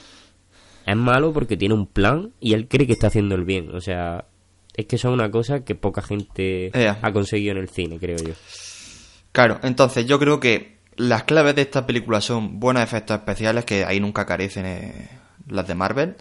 [0.86, 3.74] Es malo porque tiene un plan y él cree que está haciendo el bien.
[3.74, 4.24] O sea,
[4.74, 8.18] es que eso es una cosa que poca gente ha conseguido en el cine, creo
[8.18, 8.34] yo.
[9.32, 13.84] Claro, entonces yo creo que las claves de esta película son buenos efectos especiales, que
[13.84, 15.08] ahí nunca carecen eh,
[15.48, 16.16] las de Marvel,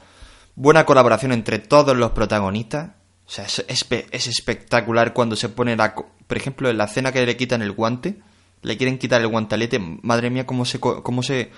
[0.55, 2.91] buena colaboración entre todos los protagonistas,
[3.25, 5.95] o sea, es, es espectacular cuando se pone la...
[5.95, 8.19] Por ejemplo, en la escena que le quitan el guante,
[8.61, 10.79] le quieren quitar el guantelete, madre mía, cómo se...
[10.79, 11.51] Cómo se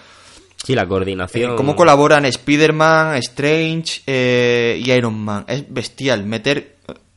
[0.63, 1.55] Sí, la eh, coordinación.
[1.55, 5.45] cómo colaboran Spider-Man, Strange eh, y Iron Man.
[5.47, 6.25] Es bestial.
[6.25, 6.72] Meter.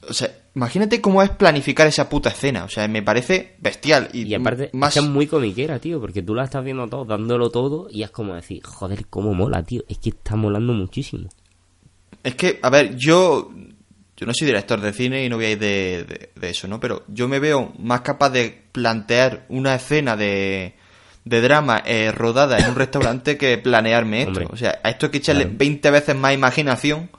[0.08, 2.64] O sea, imagínate cómo es planificar esa puta escena.
[2.64, 4.08] O sea, me parece bestial.
[4.12, 4.96] Y, Y aparte, más.
[4.96, 8.34] es muy comiquera, tío, porque tú la estás viendo todo, dándolo todo, y es como
[8.34, 9.82] decir, joder, cómo mola, tío.
[9.88, 11.28] Es que está molando muchísimo.
[12.22, 13.50] Es que, a ver, yo.
[14.18, 16.66] Yo no soy director de cine y no voy a ir de, de- de eso,
[16.66, 16.80] ¿no?
[16.80, 20.72] Pero yo me veo más capaz de plantear una escena de,
[21.26, 24.30] de drama eh, rodada en un restaurante que planearme esto.
[24.30, 24.46] Hombre.
[24.50, 25.58] O sea, a esto hay que echarle Claro.
[25.58, 27.10] 20 veces más imaginación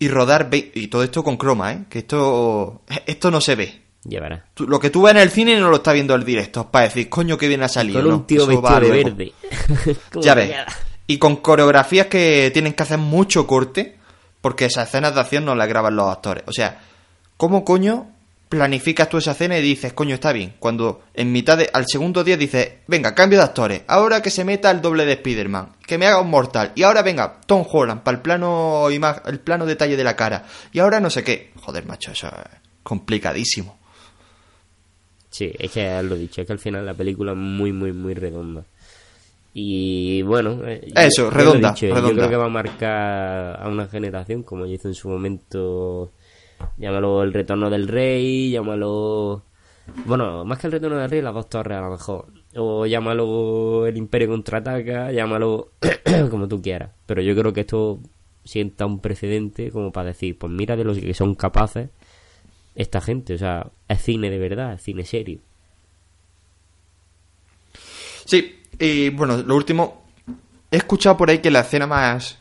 [0.00, 0.48] y rodar.
[0.52, 1.84] Y todo esto con croma, ¿eh?
[1.88, 2.82] Que esto.
[3.06, 3.82] Esto no se ve.
[4.02, 4.40] Verás.
[4.54, 6.86] Tú- lo que tú ves en el cine no lo está viendo el director para
[6.86, 8.00] decir, coño, que bien ha salido.
[8.00, 8.16] Con ¿no?
[8.16, 9.32] un tío va vestido de verde.
[10.12, 10.56] ¿Cómo Ya ves.
[11.06, 13.98] Y con coreografías que tienen que hacer mucho corte,
[14.40, 16.44] porque esas escenas de acción no las graban los actores.
[16.46, 16.80] O sea,
[17.36, 18.06] ¿cómo coño
[18.50, 20.54] planificas tú esa escena y dices, coño, está bien?
[20.58, 24.44] Cuando en mitad de, al segundo día dices, venga, cambio de actores, ahora que se
[24.44, 28.02] meta el doble de Spider-Man, que me haga un mortal, y ahora venga, Tom Holland,
[28.02, 31.52] para el plano, el plano detalle de la cara, y ahora no sé qué.
[31.62, 33.78] Joder, macho, eso es complicadísimo.
[35.30, 37.92] Sí, es que lo he dicho, es que al final la película es muy, muy,
[37.92, 38.64] muy redonda.
[39.54, 43.86] Y bueno, eh, yo- Eso, yo redonda, Yo creo que va a marcar a una
[43.86, 46.10] generación, como ya hizo en su momento,
[46.76, 49.44] llámalo el retorno del rey, llámalo...
[50.04, 52.26] Bueno, más que el retorno del rey, las dos torres a lo mejor.
[52.56, 55.72] O llámalo el imperio contraataca, llámalo
[56.30, 56.90] como tú quieras.
[57.06, 58.00] Pero yo creo que esto
[58.44, 61.90] sienta un precedente como para decir, pues mira de los que son capaces
[62.74, 63.34] esta gente.
[63.34, 65.40] O sea, es cine de verdad, es cine serio.
[68.24, 70.04] Sí, y bueno, lo último,
[70.70, 72.39] he escuchado por ahí que la escena más,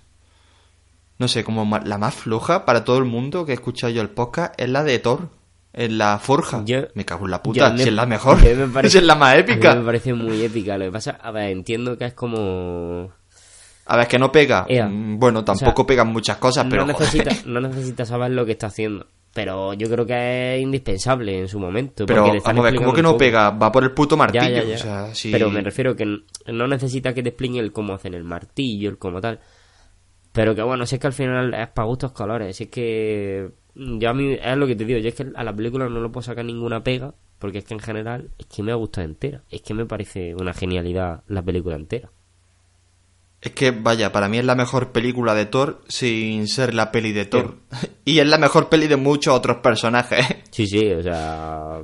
[1.19, 4.09] no sé, como la más floja para todo el mundo que he escuchado yo el
[4.09, 5.29] podcast es la de Thor,
[5.73, 6.63] en la forja.
[6.65, 9.03] Yo- me cago en la puta, me- si es la mejor, me parece- si es
[9.03, 9.75] la más a mí épica.
[9.75, 10.77] me parece muy épica.
[10.77, 13.11] Lo que pasa, a ver, entiendo que es como.
[13.85, 14.65] A ver, que no pega.
[14.69, 14.87] Ea.
[14.87, 18.45] Mm, Bueno, tampoco O sea, pegan muchas cosas, pero no, necesita, no necesita saber lo
[18.45, 19.07] que está haciendo.
[19.33, 22.05] Pero yo creo que es indispensable en su momento.
[22.05, 23.51] Pero, vamos a ver, ¿cómo que no pega?
[23.51, 24.43] Va por el puto martillo.
[24.43, 24.75] Ya, ya, ya.
[24.75, 25.31] O sea, sí.
[25.31, 26.05] Pero me refiero que
[26.47, 29.39] no necesita que te expliquen el cómo hacen el martillo, el cómo tal.
[30.31, 32.55] Pero que bueno, si es que al final es para gustos colores.
[32.55, 33.51] Si es que.
[33.75, 34.99] mm, Yo a mí es lo que te digo.
[34.99, 37.13] Yo es que a la película no le puedo sacar ninguna pega.
[37.39, 39.43] Porque es que en general es que me ha gustado entera.
[39.49, 42.11] Es que me parece una genialidad la película entera.
[43.41, 47.13] Es que, vaya, para mí es la mejor película de Thor sin ser la peli
[47.13, 47.55] de Thor.
[48.03, 50.25] y es la mejor peli de muchos otros personajes.
[50.51, 51.79] Sí, sí, o sea.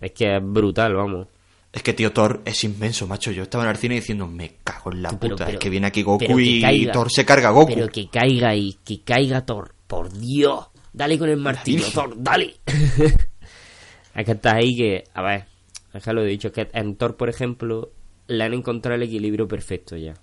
[0.00, 1.26] Es que es brutal, vamos.
[1.72, 3.30] Es que, tío, Thor es inmenso, macho.
[3.30, 5.44] Yo estaba en el cine diciendo, me cago en la Pero- puta.
[5.46, 6.86] pero- es que viene aquí Goku que y.
[6.90, 7.74] Thor se carga a Goku.
[7.74, 9.74] Pero que caiga y que caiga Thor.
[9.86, 10.66] Por Dios.
[10.92, 11.84] Dale con el martillo.
[11.92, 12.56] Thor, dale.
[14.14, 15.04] es que estás ahí que.
[15.14, 15.44] A ver,
[15.92, 16.48] es que lo he dicho.
[16.48, 17.90] Es que en Thor, por ejemplo,
[18.26, 20.14] le han encontrado el equilibrio perfecto ya.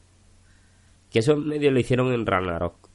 [1.12, 2.90] Que eso medio lo hicieron en Ragnarok.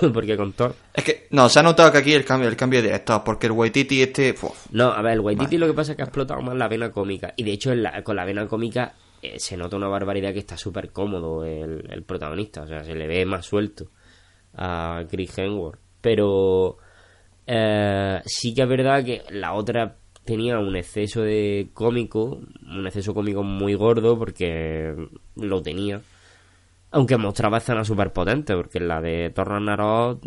[0.12, 0.74] Porque con Thor.
[0.94, 3.46] Es que, no, se ha notado que aquí el cambio, el cambio de director, porque
[3.46, 4.30] el Waititi este...
[4.32, 5.58] uf, No, a ver, el Waititi Vale.
[5.58, 7.32] lo que pasa es que ha explotado más la vena cómica.
[7.36, 10.56] Y de hecho, la- con la vena cómica eh, se nota una barbaridad que está
[10.56, 12.62] súper cómodo el, el protagonista.
[12.62, 13.86] O sea, se le ve más suelto
[14.54, 15.78] a Chris Hemsworth.
[16.00, 16.78] Pero
[17.46, 23.12] eh, sí que es verdad que la otra tenía un exceso de cómico, un exceso
[23.14, 24.94] cómico muy gordo porque
[25.36, 26.00] lo tenía.
[26.92, 30.20] Aunque mostraba escenas súper potentes, porque la de Thor Ragnarok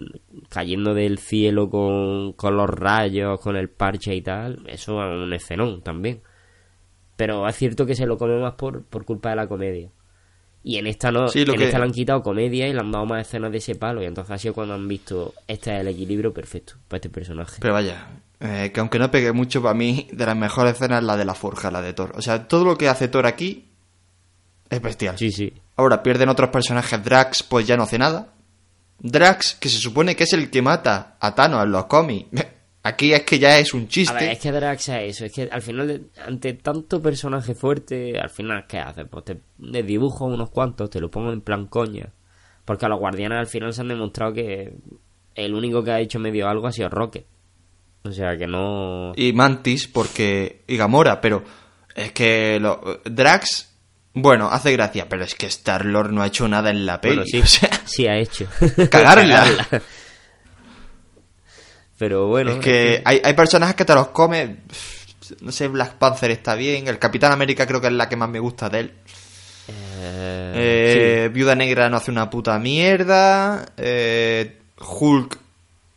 [0.49, 5.33] cayendo del cielo con, con los rayos, con el parche y tal, eso es un
[5.33, 6.21] escenón también.
[7.17, 9.89] Pero es cierto que se lo come más por, por culpa de la comedia.
[10.63, 12.79] Y en esta no, Sí, lo en que- esta le han quitado comedia y le
[12.79, 14.01] han dado más escenas de ese palo.
[14.01, 17.57] Y entonces ha sido cuando han visto, este es el equilibrio perfecto para este personaje.
[17.59, 18.07] Pero vaya,
[18.39, 21.25] eh, que aunque no pegue mucho, para mí, de las mejores escenas es la de
[21.25, 22.13] la forja, la de Thor.
[22.15, 23.72] O sea, todo lo que hace Thor aquí
[24.73, 25.17] es bestial.
[25.17, 25.53] Sí, sí.
[25.75, 27.03] Ahora pierden otros personajes.
[27.03, 28.33] Drax, pues ya no hace nada.
[28.99, 32.29] Drax, que se supone que es el que mata a Thanos en los cómics.
[32.85, 34.13] Aquí es que ya es un A chiste.
[34.13, 38.29] ver, es que Drax es eso, es que al final, ante tanto personaje fuerte, al
[38.29, 39.05] final, ¿qué haces?
[39.09, 42.11] Pues te dibujo unos cuantos, te lo pongo en plan coña.
[42.65, 44.73] Porque a los guardianes al final se han demostrado que
[45.35, 47.25] el único que ha hecho medio algo ha sido Rocket.
[48.03, 49.13] O sea que no.
[49.15, 50.63] Y Mantis, porque.
[50.67, 51.43] Y Gamora, pero.
[51.95, 52.59] Es que.
[52.59, 53.01] Lo...
[53.05, 53.72] Drax.
[54.13, 57.15] Bueno, hace gracia, pero es que Star-Lord no ha hecho nada en la peli.
[57.15, 58.45] Bueno, sí, O sea, sí ha hecho.
[58.89, 59.45] cagarla.
[61.97, 62.51] Pero bueno.
[62.51, 64.49] es que hay, hay personajes que te los comes.
[65.41, 66.87] No sé, Black Panther está bien.
[66.87, 68.93] El Capitán América creo que es la que más me gusta de él.
[69.69, 73.65] eh, Eh, Viuda Negra no hace una puta mierda.
[73.77, 75.37] Eh, Hulk.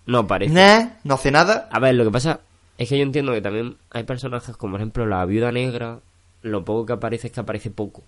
[0.07, 0.53] no parece.
[0.55, 1.69] Nah, no hace nada.
[1.73, 2.41] A ver, lo que pasa
[2.79, 5.99] es que yo entiendo que también hay personajes como por ejemplo la viuda negra,
[6.47, 8.03] lo poco que aparece es que aparece poco.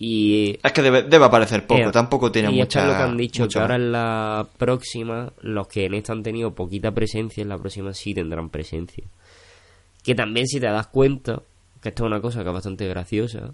[0.00, 1.80] Y Es que debe, debe aparecer poco.
[1.80, 2.62] Eh, Tampoco tiene y mucha.
[2.62, 6.12] esto es lo que han dicho, que ahora en la próxima, los que en esta
[6.12, 9.02] han tenido poquita presencia, en la próxima sí tendrán presencia.
[10.04, 11.42] Que también si te das cuenta,
[11.82, 13.52] que esto es una cosa que es bastante graciosa,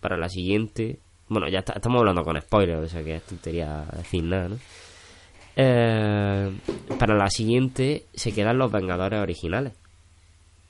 [0.00, 0.98] para la siguiente,
[1.28, 4.58] bueno, ya está- estamos hablando con spoilers, o sea que es tontería decir nada, ¿no?
[5.56, 6.50] Eh,
[6.98, 9.72] para la siguiente se quedan los Vengadores originales.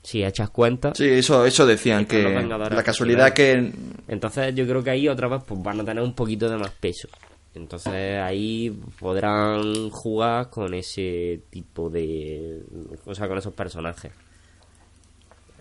[0.02, 3.72] Si echas cuenta, Sí, eso, eso decían, que la casualidad que...
[4.08, 6.70] entonces yo creo que ahí otra vez pues van a tener un poquito de más
[6.70, 7.08] peso.
[7.54, 12.62] Entonces ahí podrán jugar con ese tipo de...
[13.04, 14.10] O sea, con esos personajes.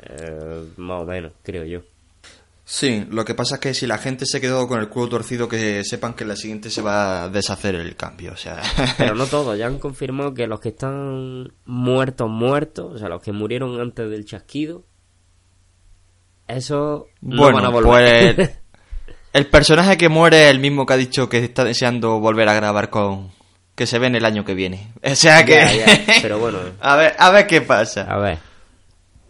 [0.01, 1.81] Eh, más o menos, creo yo.
[2.73, 5.49] Sí, lo que pasa es que si la gente se quedó con el culo torcido,
[5.49, 8.61] que sepan que en la siguiente se va a deshacer el cambio, o sea...
[8.97, 13.21] Pero no todos, ya han confirmado que los que están muertos, muertos, o sea, los
[13.21, 14.85] que murieron antes del chasquido,
[16.47, 18.35] esos no bueno, van a volver.
[18.35, 18.51] pues...
[19.33, 22.53] El personaje que muere es el mismo que ha dicho que está deseando volver a
[22.53, 23.31] grabar con...
[23.75, 24.93] Que se ve en el año que viene.
[25.03, 25.55] O sea que...
[25.55, 28.03] Ya, ya, pero bueno, a ver, a ver qué pasa.
[28.03, 28.39] a ver,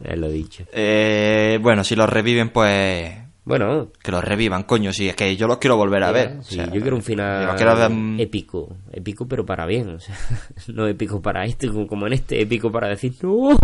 [0.03, 0.63] es lo dicho.
[0.71, 3.20] Eh, bueno, si los reviven, pues...
[3.43, 6.43] Bueno, Que los revivan, coño, si es que yo los quiero volver a ver.
[6.43, 9.89] Sí, O sea, yo quiero un final quiero ver, mm, épico, épico pero para bien,
[9.89, 10.15] o sea,
[10.67, 13.57] no épico para este como- en este, épico para decir no.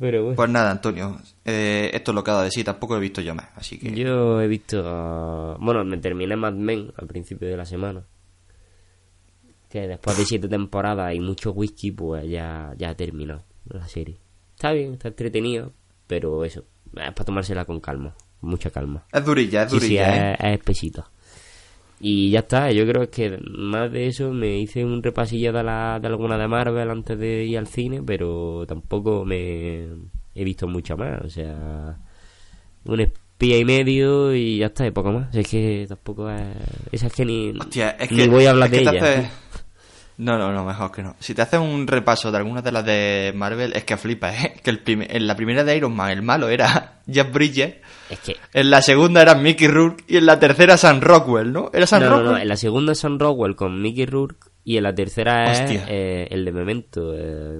[0.00, 2.96] Pero bueno, Pues nada, Antonio, eh, esto es lo que ha dado de sí, tampoco
[2.96, 3.94] he visto yo más, así que...
[3.94, 8.02] yo he visto, bueno, me terminé Mad Men al principio de la semana,
[9.70, 14.18] que después de siete temporadas y mucho whisky, pues ya, ya ha terminado la serie.
[14.56, 15.72] Está bien, está entretenido,
[16.08, 16.64] pero eso,
[16.96, 19.04] es para tomársela con calma, con mucha calma.
[19.12, 20.36] Es durilla, es Sí, sí, durilla, ¿eh?
[20.38, 21.10] es, es espesita.
[22.00, 25.98] Y ya está, yo creo que más de eso me hice un repasillo de, la,
[26.00, 29.84] de alguna de Marvel antes de ir al cine, pero tampoco me
[30.34, 31.96] he visto mucho más, o sea,
[32.84, 35.34] un espía y medio y ya está, y poco más.
[35.34, 36.42] Es que tampoco es...
[36.92, 38.28] Esa es que ni, Hostia, es ni que...
[38.28, 39.00] voy a hablar es de ella.
[39.00, 39.30] haces-
[40.16, 41.16] No, no, no, mejor que no.
[41.18, 44.54] Si te haces un repaso de algunas de las de Marvel, es que flipas, ¿eh?
[44.62, 47.74] Que el prime- en la primera de Iron Man el malo era Jeff Bridges,
[48.10, 48.36] Es que...
[48.52, 51.70] en la segunda era Mickey Rourke y en la tercera Sam Rockwell, ¿no?
[51.72, 52.26] ¿Era Sam No, Rockwell?
[52.32, 55.60] no, en la segunda es Sam Rockwell con Mickey Rourke y en la tercera es
[55.60, 55.84] Hostia.
[55.88, 57.12] eh, el de Memento.
[57.16, 57.58] eh,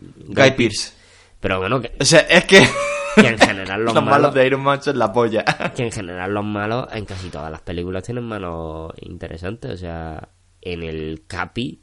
[0.00, 0.92] Guy Pearce.
[1.40, 2.66] Pero bueno, que, O sea, es que...
[3.14, 5.44] que en general los, los malos malos de Iron Man son la polla.
[5.74, 9.70] que en general los malos en casi todas las películas tienen malos interesantes.
[9.72, 10.28] O sea,
[10.62, 11.80] en el Capi,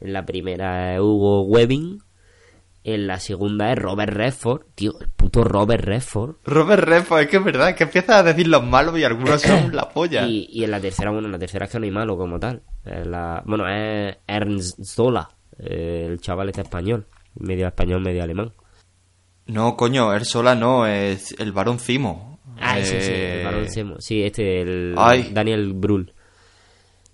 [0.00, 2.02] en la primera es Hugo Webbing,
[2.84, 6.36] en la segunda es Robert Redford, tío, el puto Robert Redford.
[6.44, 9.42] Robert Redford, es que es verdad, es que empiezas a decir los malos y algunos
[9.42, 10.26] son la polla.
[10.26, 12.38] Y, y en la tercera, bueno, en la tercera es que no hay malo como
[12.38, 12.62] tal.
[12.84, 15.28] La, bueno, es Ernst Zola,
[15.58, 18.52] eh, el chaval este español, medio español, medio alemán.
[19.46, 22.38] No, coño, él sola no, es el varón Cimo.
[22.60, 24.00] Ah, sí, sí, Eh, el varón Semo.
[24.00, 25.30] Sí, este, el Ay.
[25.32, 26.12] Daniel Brühl.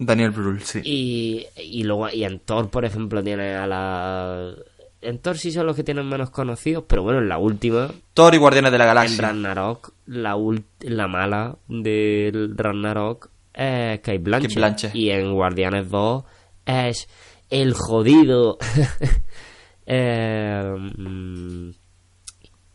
[0.07, 0.81] Daniel Brühl, sí.
[0.85, 4.55] Y, y luego, y en Thor, por ejemplo, tiene a la.
[5.01, 8.35] en Thor sí son los que tienen menos conocidos, pero bueno, en la última, Thor
[8.35, 9.23] y Guardianes de la en Galaxia.
[9.29, 14.51] Ragnarok, la, ul- la mala del Ragnarok es Kate Blanchett.
[14.51, 14.95] Kate Blanchett.
[14.95, 16.25] Y en Guardianes 2
[16.67, 17.09] es
[17.51, 18.59] el jodido.
[19.87, 21.71] eh, mm,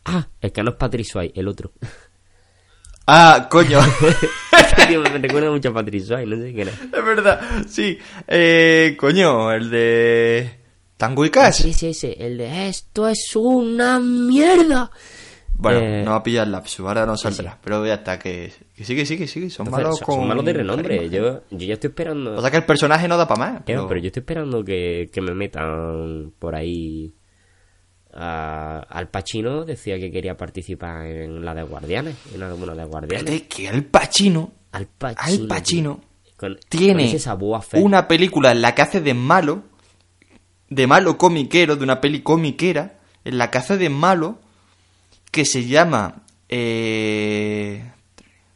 [0.06, 1.72] ah, el que no es Patrick Swayze, el otro.
[3.12, 3.80] Ah, coño.
[4.60, 6.72] Este tío me recuerda mucho a Patrick Swayze, no sé qué era.
[6.72, 7.98] es verdad, sí.
[8.28, 10.60] Eh, coño, el de...
[10.98, 11.62] Tango y Cash.
[11.64, 14.92] Sí, sí, sí, el de esto es una mierda.
[15.54, 17.58] Bueno, Eh, no va a pillar el lapsus, ahora no saldrá.
[17.64, 19.50] Pero ya está, que, que sí, que sí, que sí.
[19.50, 20.16] Son Entonces, malos son, con...
[20.16, 21.10] son malos de renombre.
[21.10, 22.36] Yo, yo ya estoy esperando.
[22.36, 23.64] O sea que el personaje no da para más.
[23.66, 23.88] Pero...
[23.88, 27.14] pero yo estoy esperando que, que me metan por ahí.
[28.14, 32.16] A- Al Pacino decía que quería participar en la de Guardianes.
[32.34, 33.24] En alguna de Guardianes.
[33.24, 35.42] Espérate, que Al Pacino Al Pacino.
[35.44, 36.10] Al Pacino tío.
[36.38, 37.18] Con- con tiene
[37.74, 39.64] una película en la que hace de malo,
[40.70, 44.40] de malo comiquero, de una peli comiquera, en la que hace de malo,
[45.32, 47.92] que se llama eh,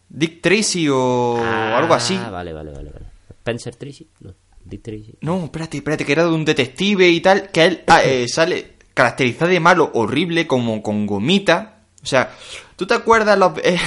[0.10, 2.16] Dick Tracy o Ah, algo así.
[2.16, 2.89] Vale, vale, vale.
[2.91, 3.06] vale.
[3.30, 4.08] Spencer Tracy.
[4.22, 4.34] No,
[4.64, 5.16] Dick Tracy.
[5.22, 8.73] No, espérate, espérate, que era de un detective y tal, que él ah, eh, sale
[8.94, 11.80] caracterizado de malo, horrible, como con gomita.
[12.02, 12.32] O sea,
[12.76, 13.78] ¿tú te acuerdas los, eh,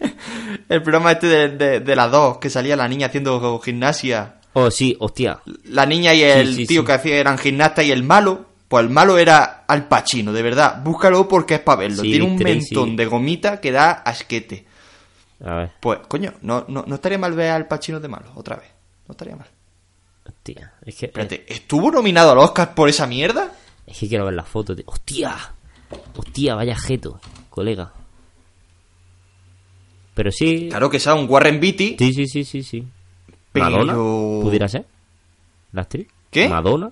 [0.68, 4.36] el programa este de, de, de las dos, que salía la niña haciendo gimnasia?
[4.52, 5.40] Oh, sí, hostia.
[5.64, 6.86] La niña y el sí, tío sí.
[6.86, 10.80] que hacía eran gimnastas y el malo, pues el malo era Al Pacino, de verdad.
[10.82, 12.02] Búscalo porque es para verlo.
[12.02, 12.54] Tiene un Tracy.
[12.74, 14.66] mentón de gomita que da asquete.
[15.44, 18.56] A ver, Pues, coño, no, no, no estaría mal ver al Pacino de malo, otra
[18.56, 18.68] vez.
[19.06, 19.46] No estaría mal.
[20.26, 20.72] hostia.
[20.84, 23.52] Es que, Espérate, ¿estuvo nominado al Oscar por esa mierda?
[23.90, 24.84] Es que quiero ver la foto, tío.
[24.86, 25.36] Hostia.
[26.16, 27.20] Hostia, vaya jeto,
[27.50, 27.92] colega.
[30.14, 30.68] Pero sí.
[30.70, 31.96] Claro que sea un Warren Beatty.
[31.98, 32.86] Sí, sí, sí, sí, sí.
[33.52, 34.86] Pero- Madonna, pudiera ser.
[35.72, 36.06] La actriz.
[36.30, 36.48] ¿Qué?
[36.48, 36.90] Madonna.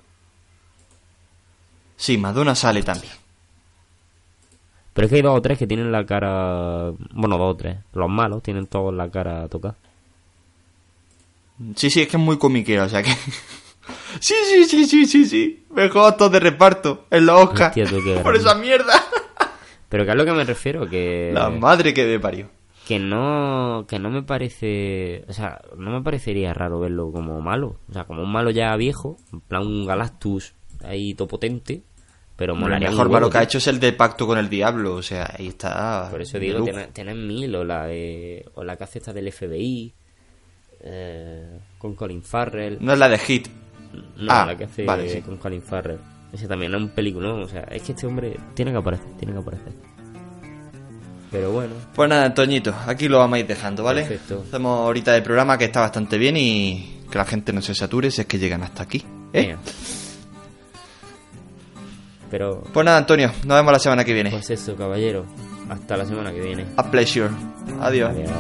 [1.96, 3.12] Sí, Madonna sale también.
[4.92, 6.90] Pero es que hay dos o tres que tienen la cara.
[7.12, 7.78] Bueno, dos o tres.
[7.92, 9.76] Los malos tienen todos la cara tocada.
[11.76, 13.10] Sí, sí, es que es muy comiquero, o sea que...
[14.20, 15.66] sí, sí, sí, sí, sí, sí.
[15.70, 17.28] Mejor actor de reparto en.
[17.28, 18.92] Hostia, tú qué por esa mierda.
[19.88, 21.30] Pero que es lo que me refiero, que.
[21.32, 22.50] La madre que me parió.
[22.86, 27.76] que no que no me parece o sea no me parecería raro verlo como malo
[27.90, 31.82] o sea como un malo ya viejo en plan un Galactus ahí topotente
[32.34, 34.48] pero El molaría un mejor malo que ha hecho es el de Pacto con el
[34.48, 36.08] Diablo, o sea, ahí está.
[36.10, 39.92] por eso digo tiene mil o la de o la que hace esta del FBI
[40.80, 43.48] eh, con Colin Farrell No es la de Hit.
[43.92, 45.20] No Ah, la que hace vale, sí.
[45.22, 45.98] con Colin Farrell
[46.32, 49.32] ese también es un película o sea es que este hombre tiene que aparecer tiene
[49.32, 49.72] que aparecer
[51.30, 54.00] pero bueno Pues nada, Antoñito, aquí lo vamos a ir dejando, ¿vale?
[54.00, 54.44] Perfecto.
[54.48, 58.10] Hacemos ahorita el programa que está bastante bien y que la gente no se sature
[58.10, 59.04] si es que llegan hasta aquí.
[59.34, 59.54] ¿eh?
[62.30, 64.30] pero Pues nada, Antonio, nos vemos la semana que viene.
[64.30, 65.26] Pues eso, caballero.
[65.68, 66.64] Hasta la semana que viene.
[66.78, 67.30] A pleasure.
[67.80, 68.10] Adiós.
[68.10, 68.30] Adiós.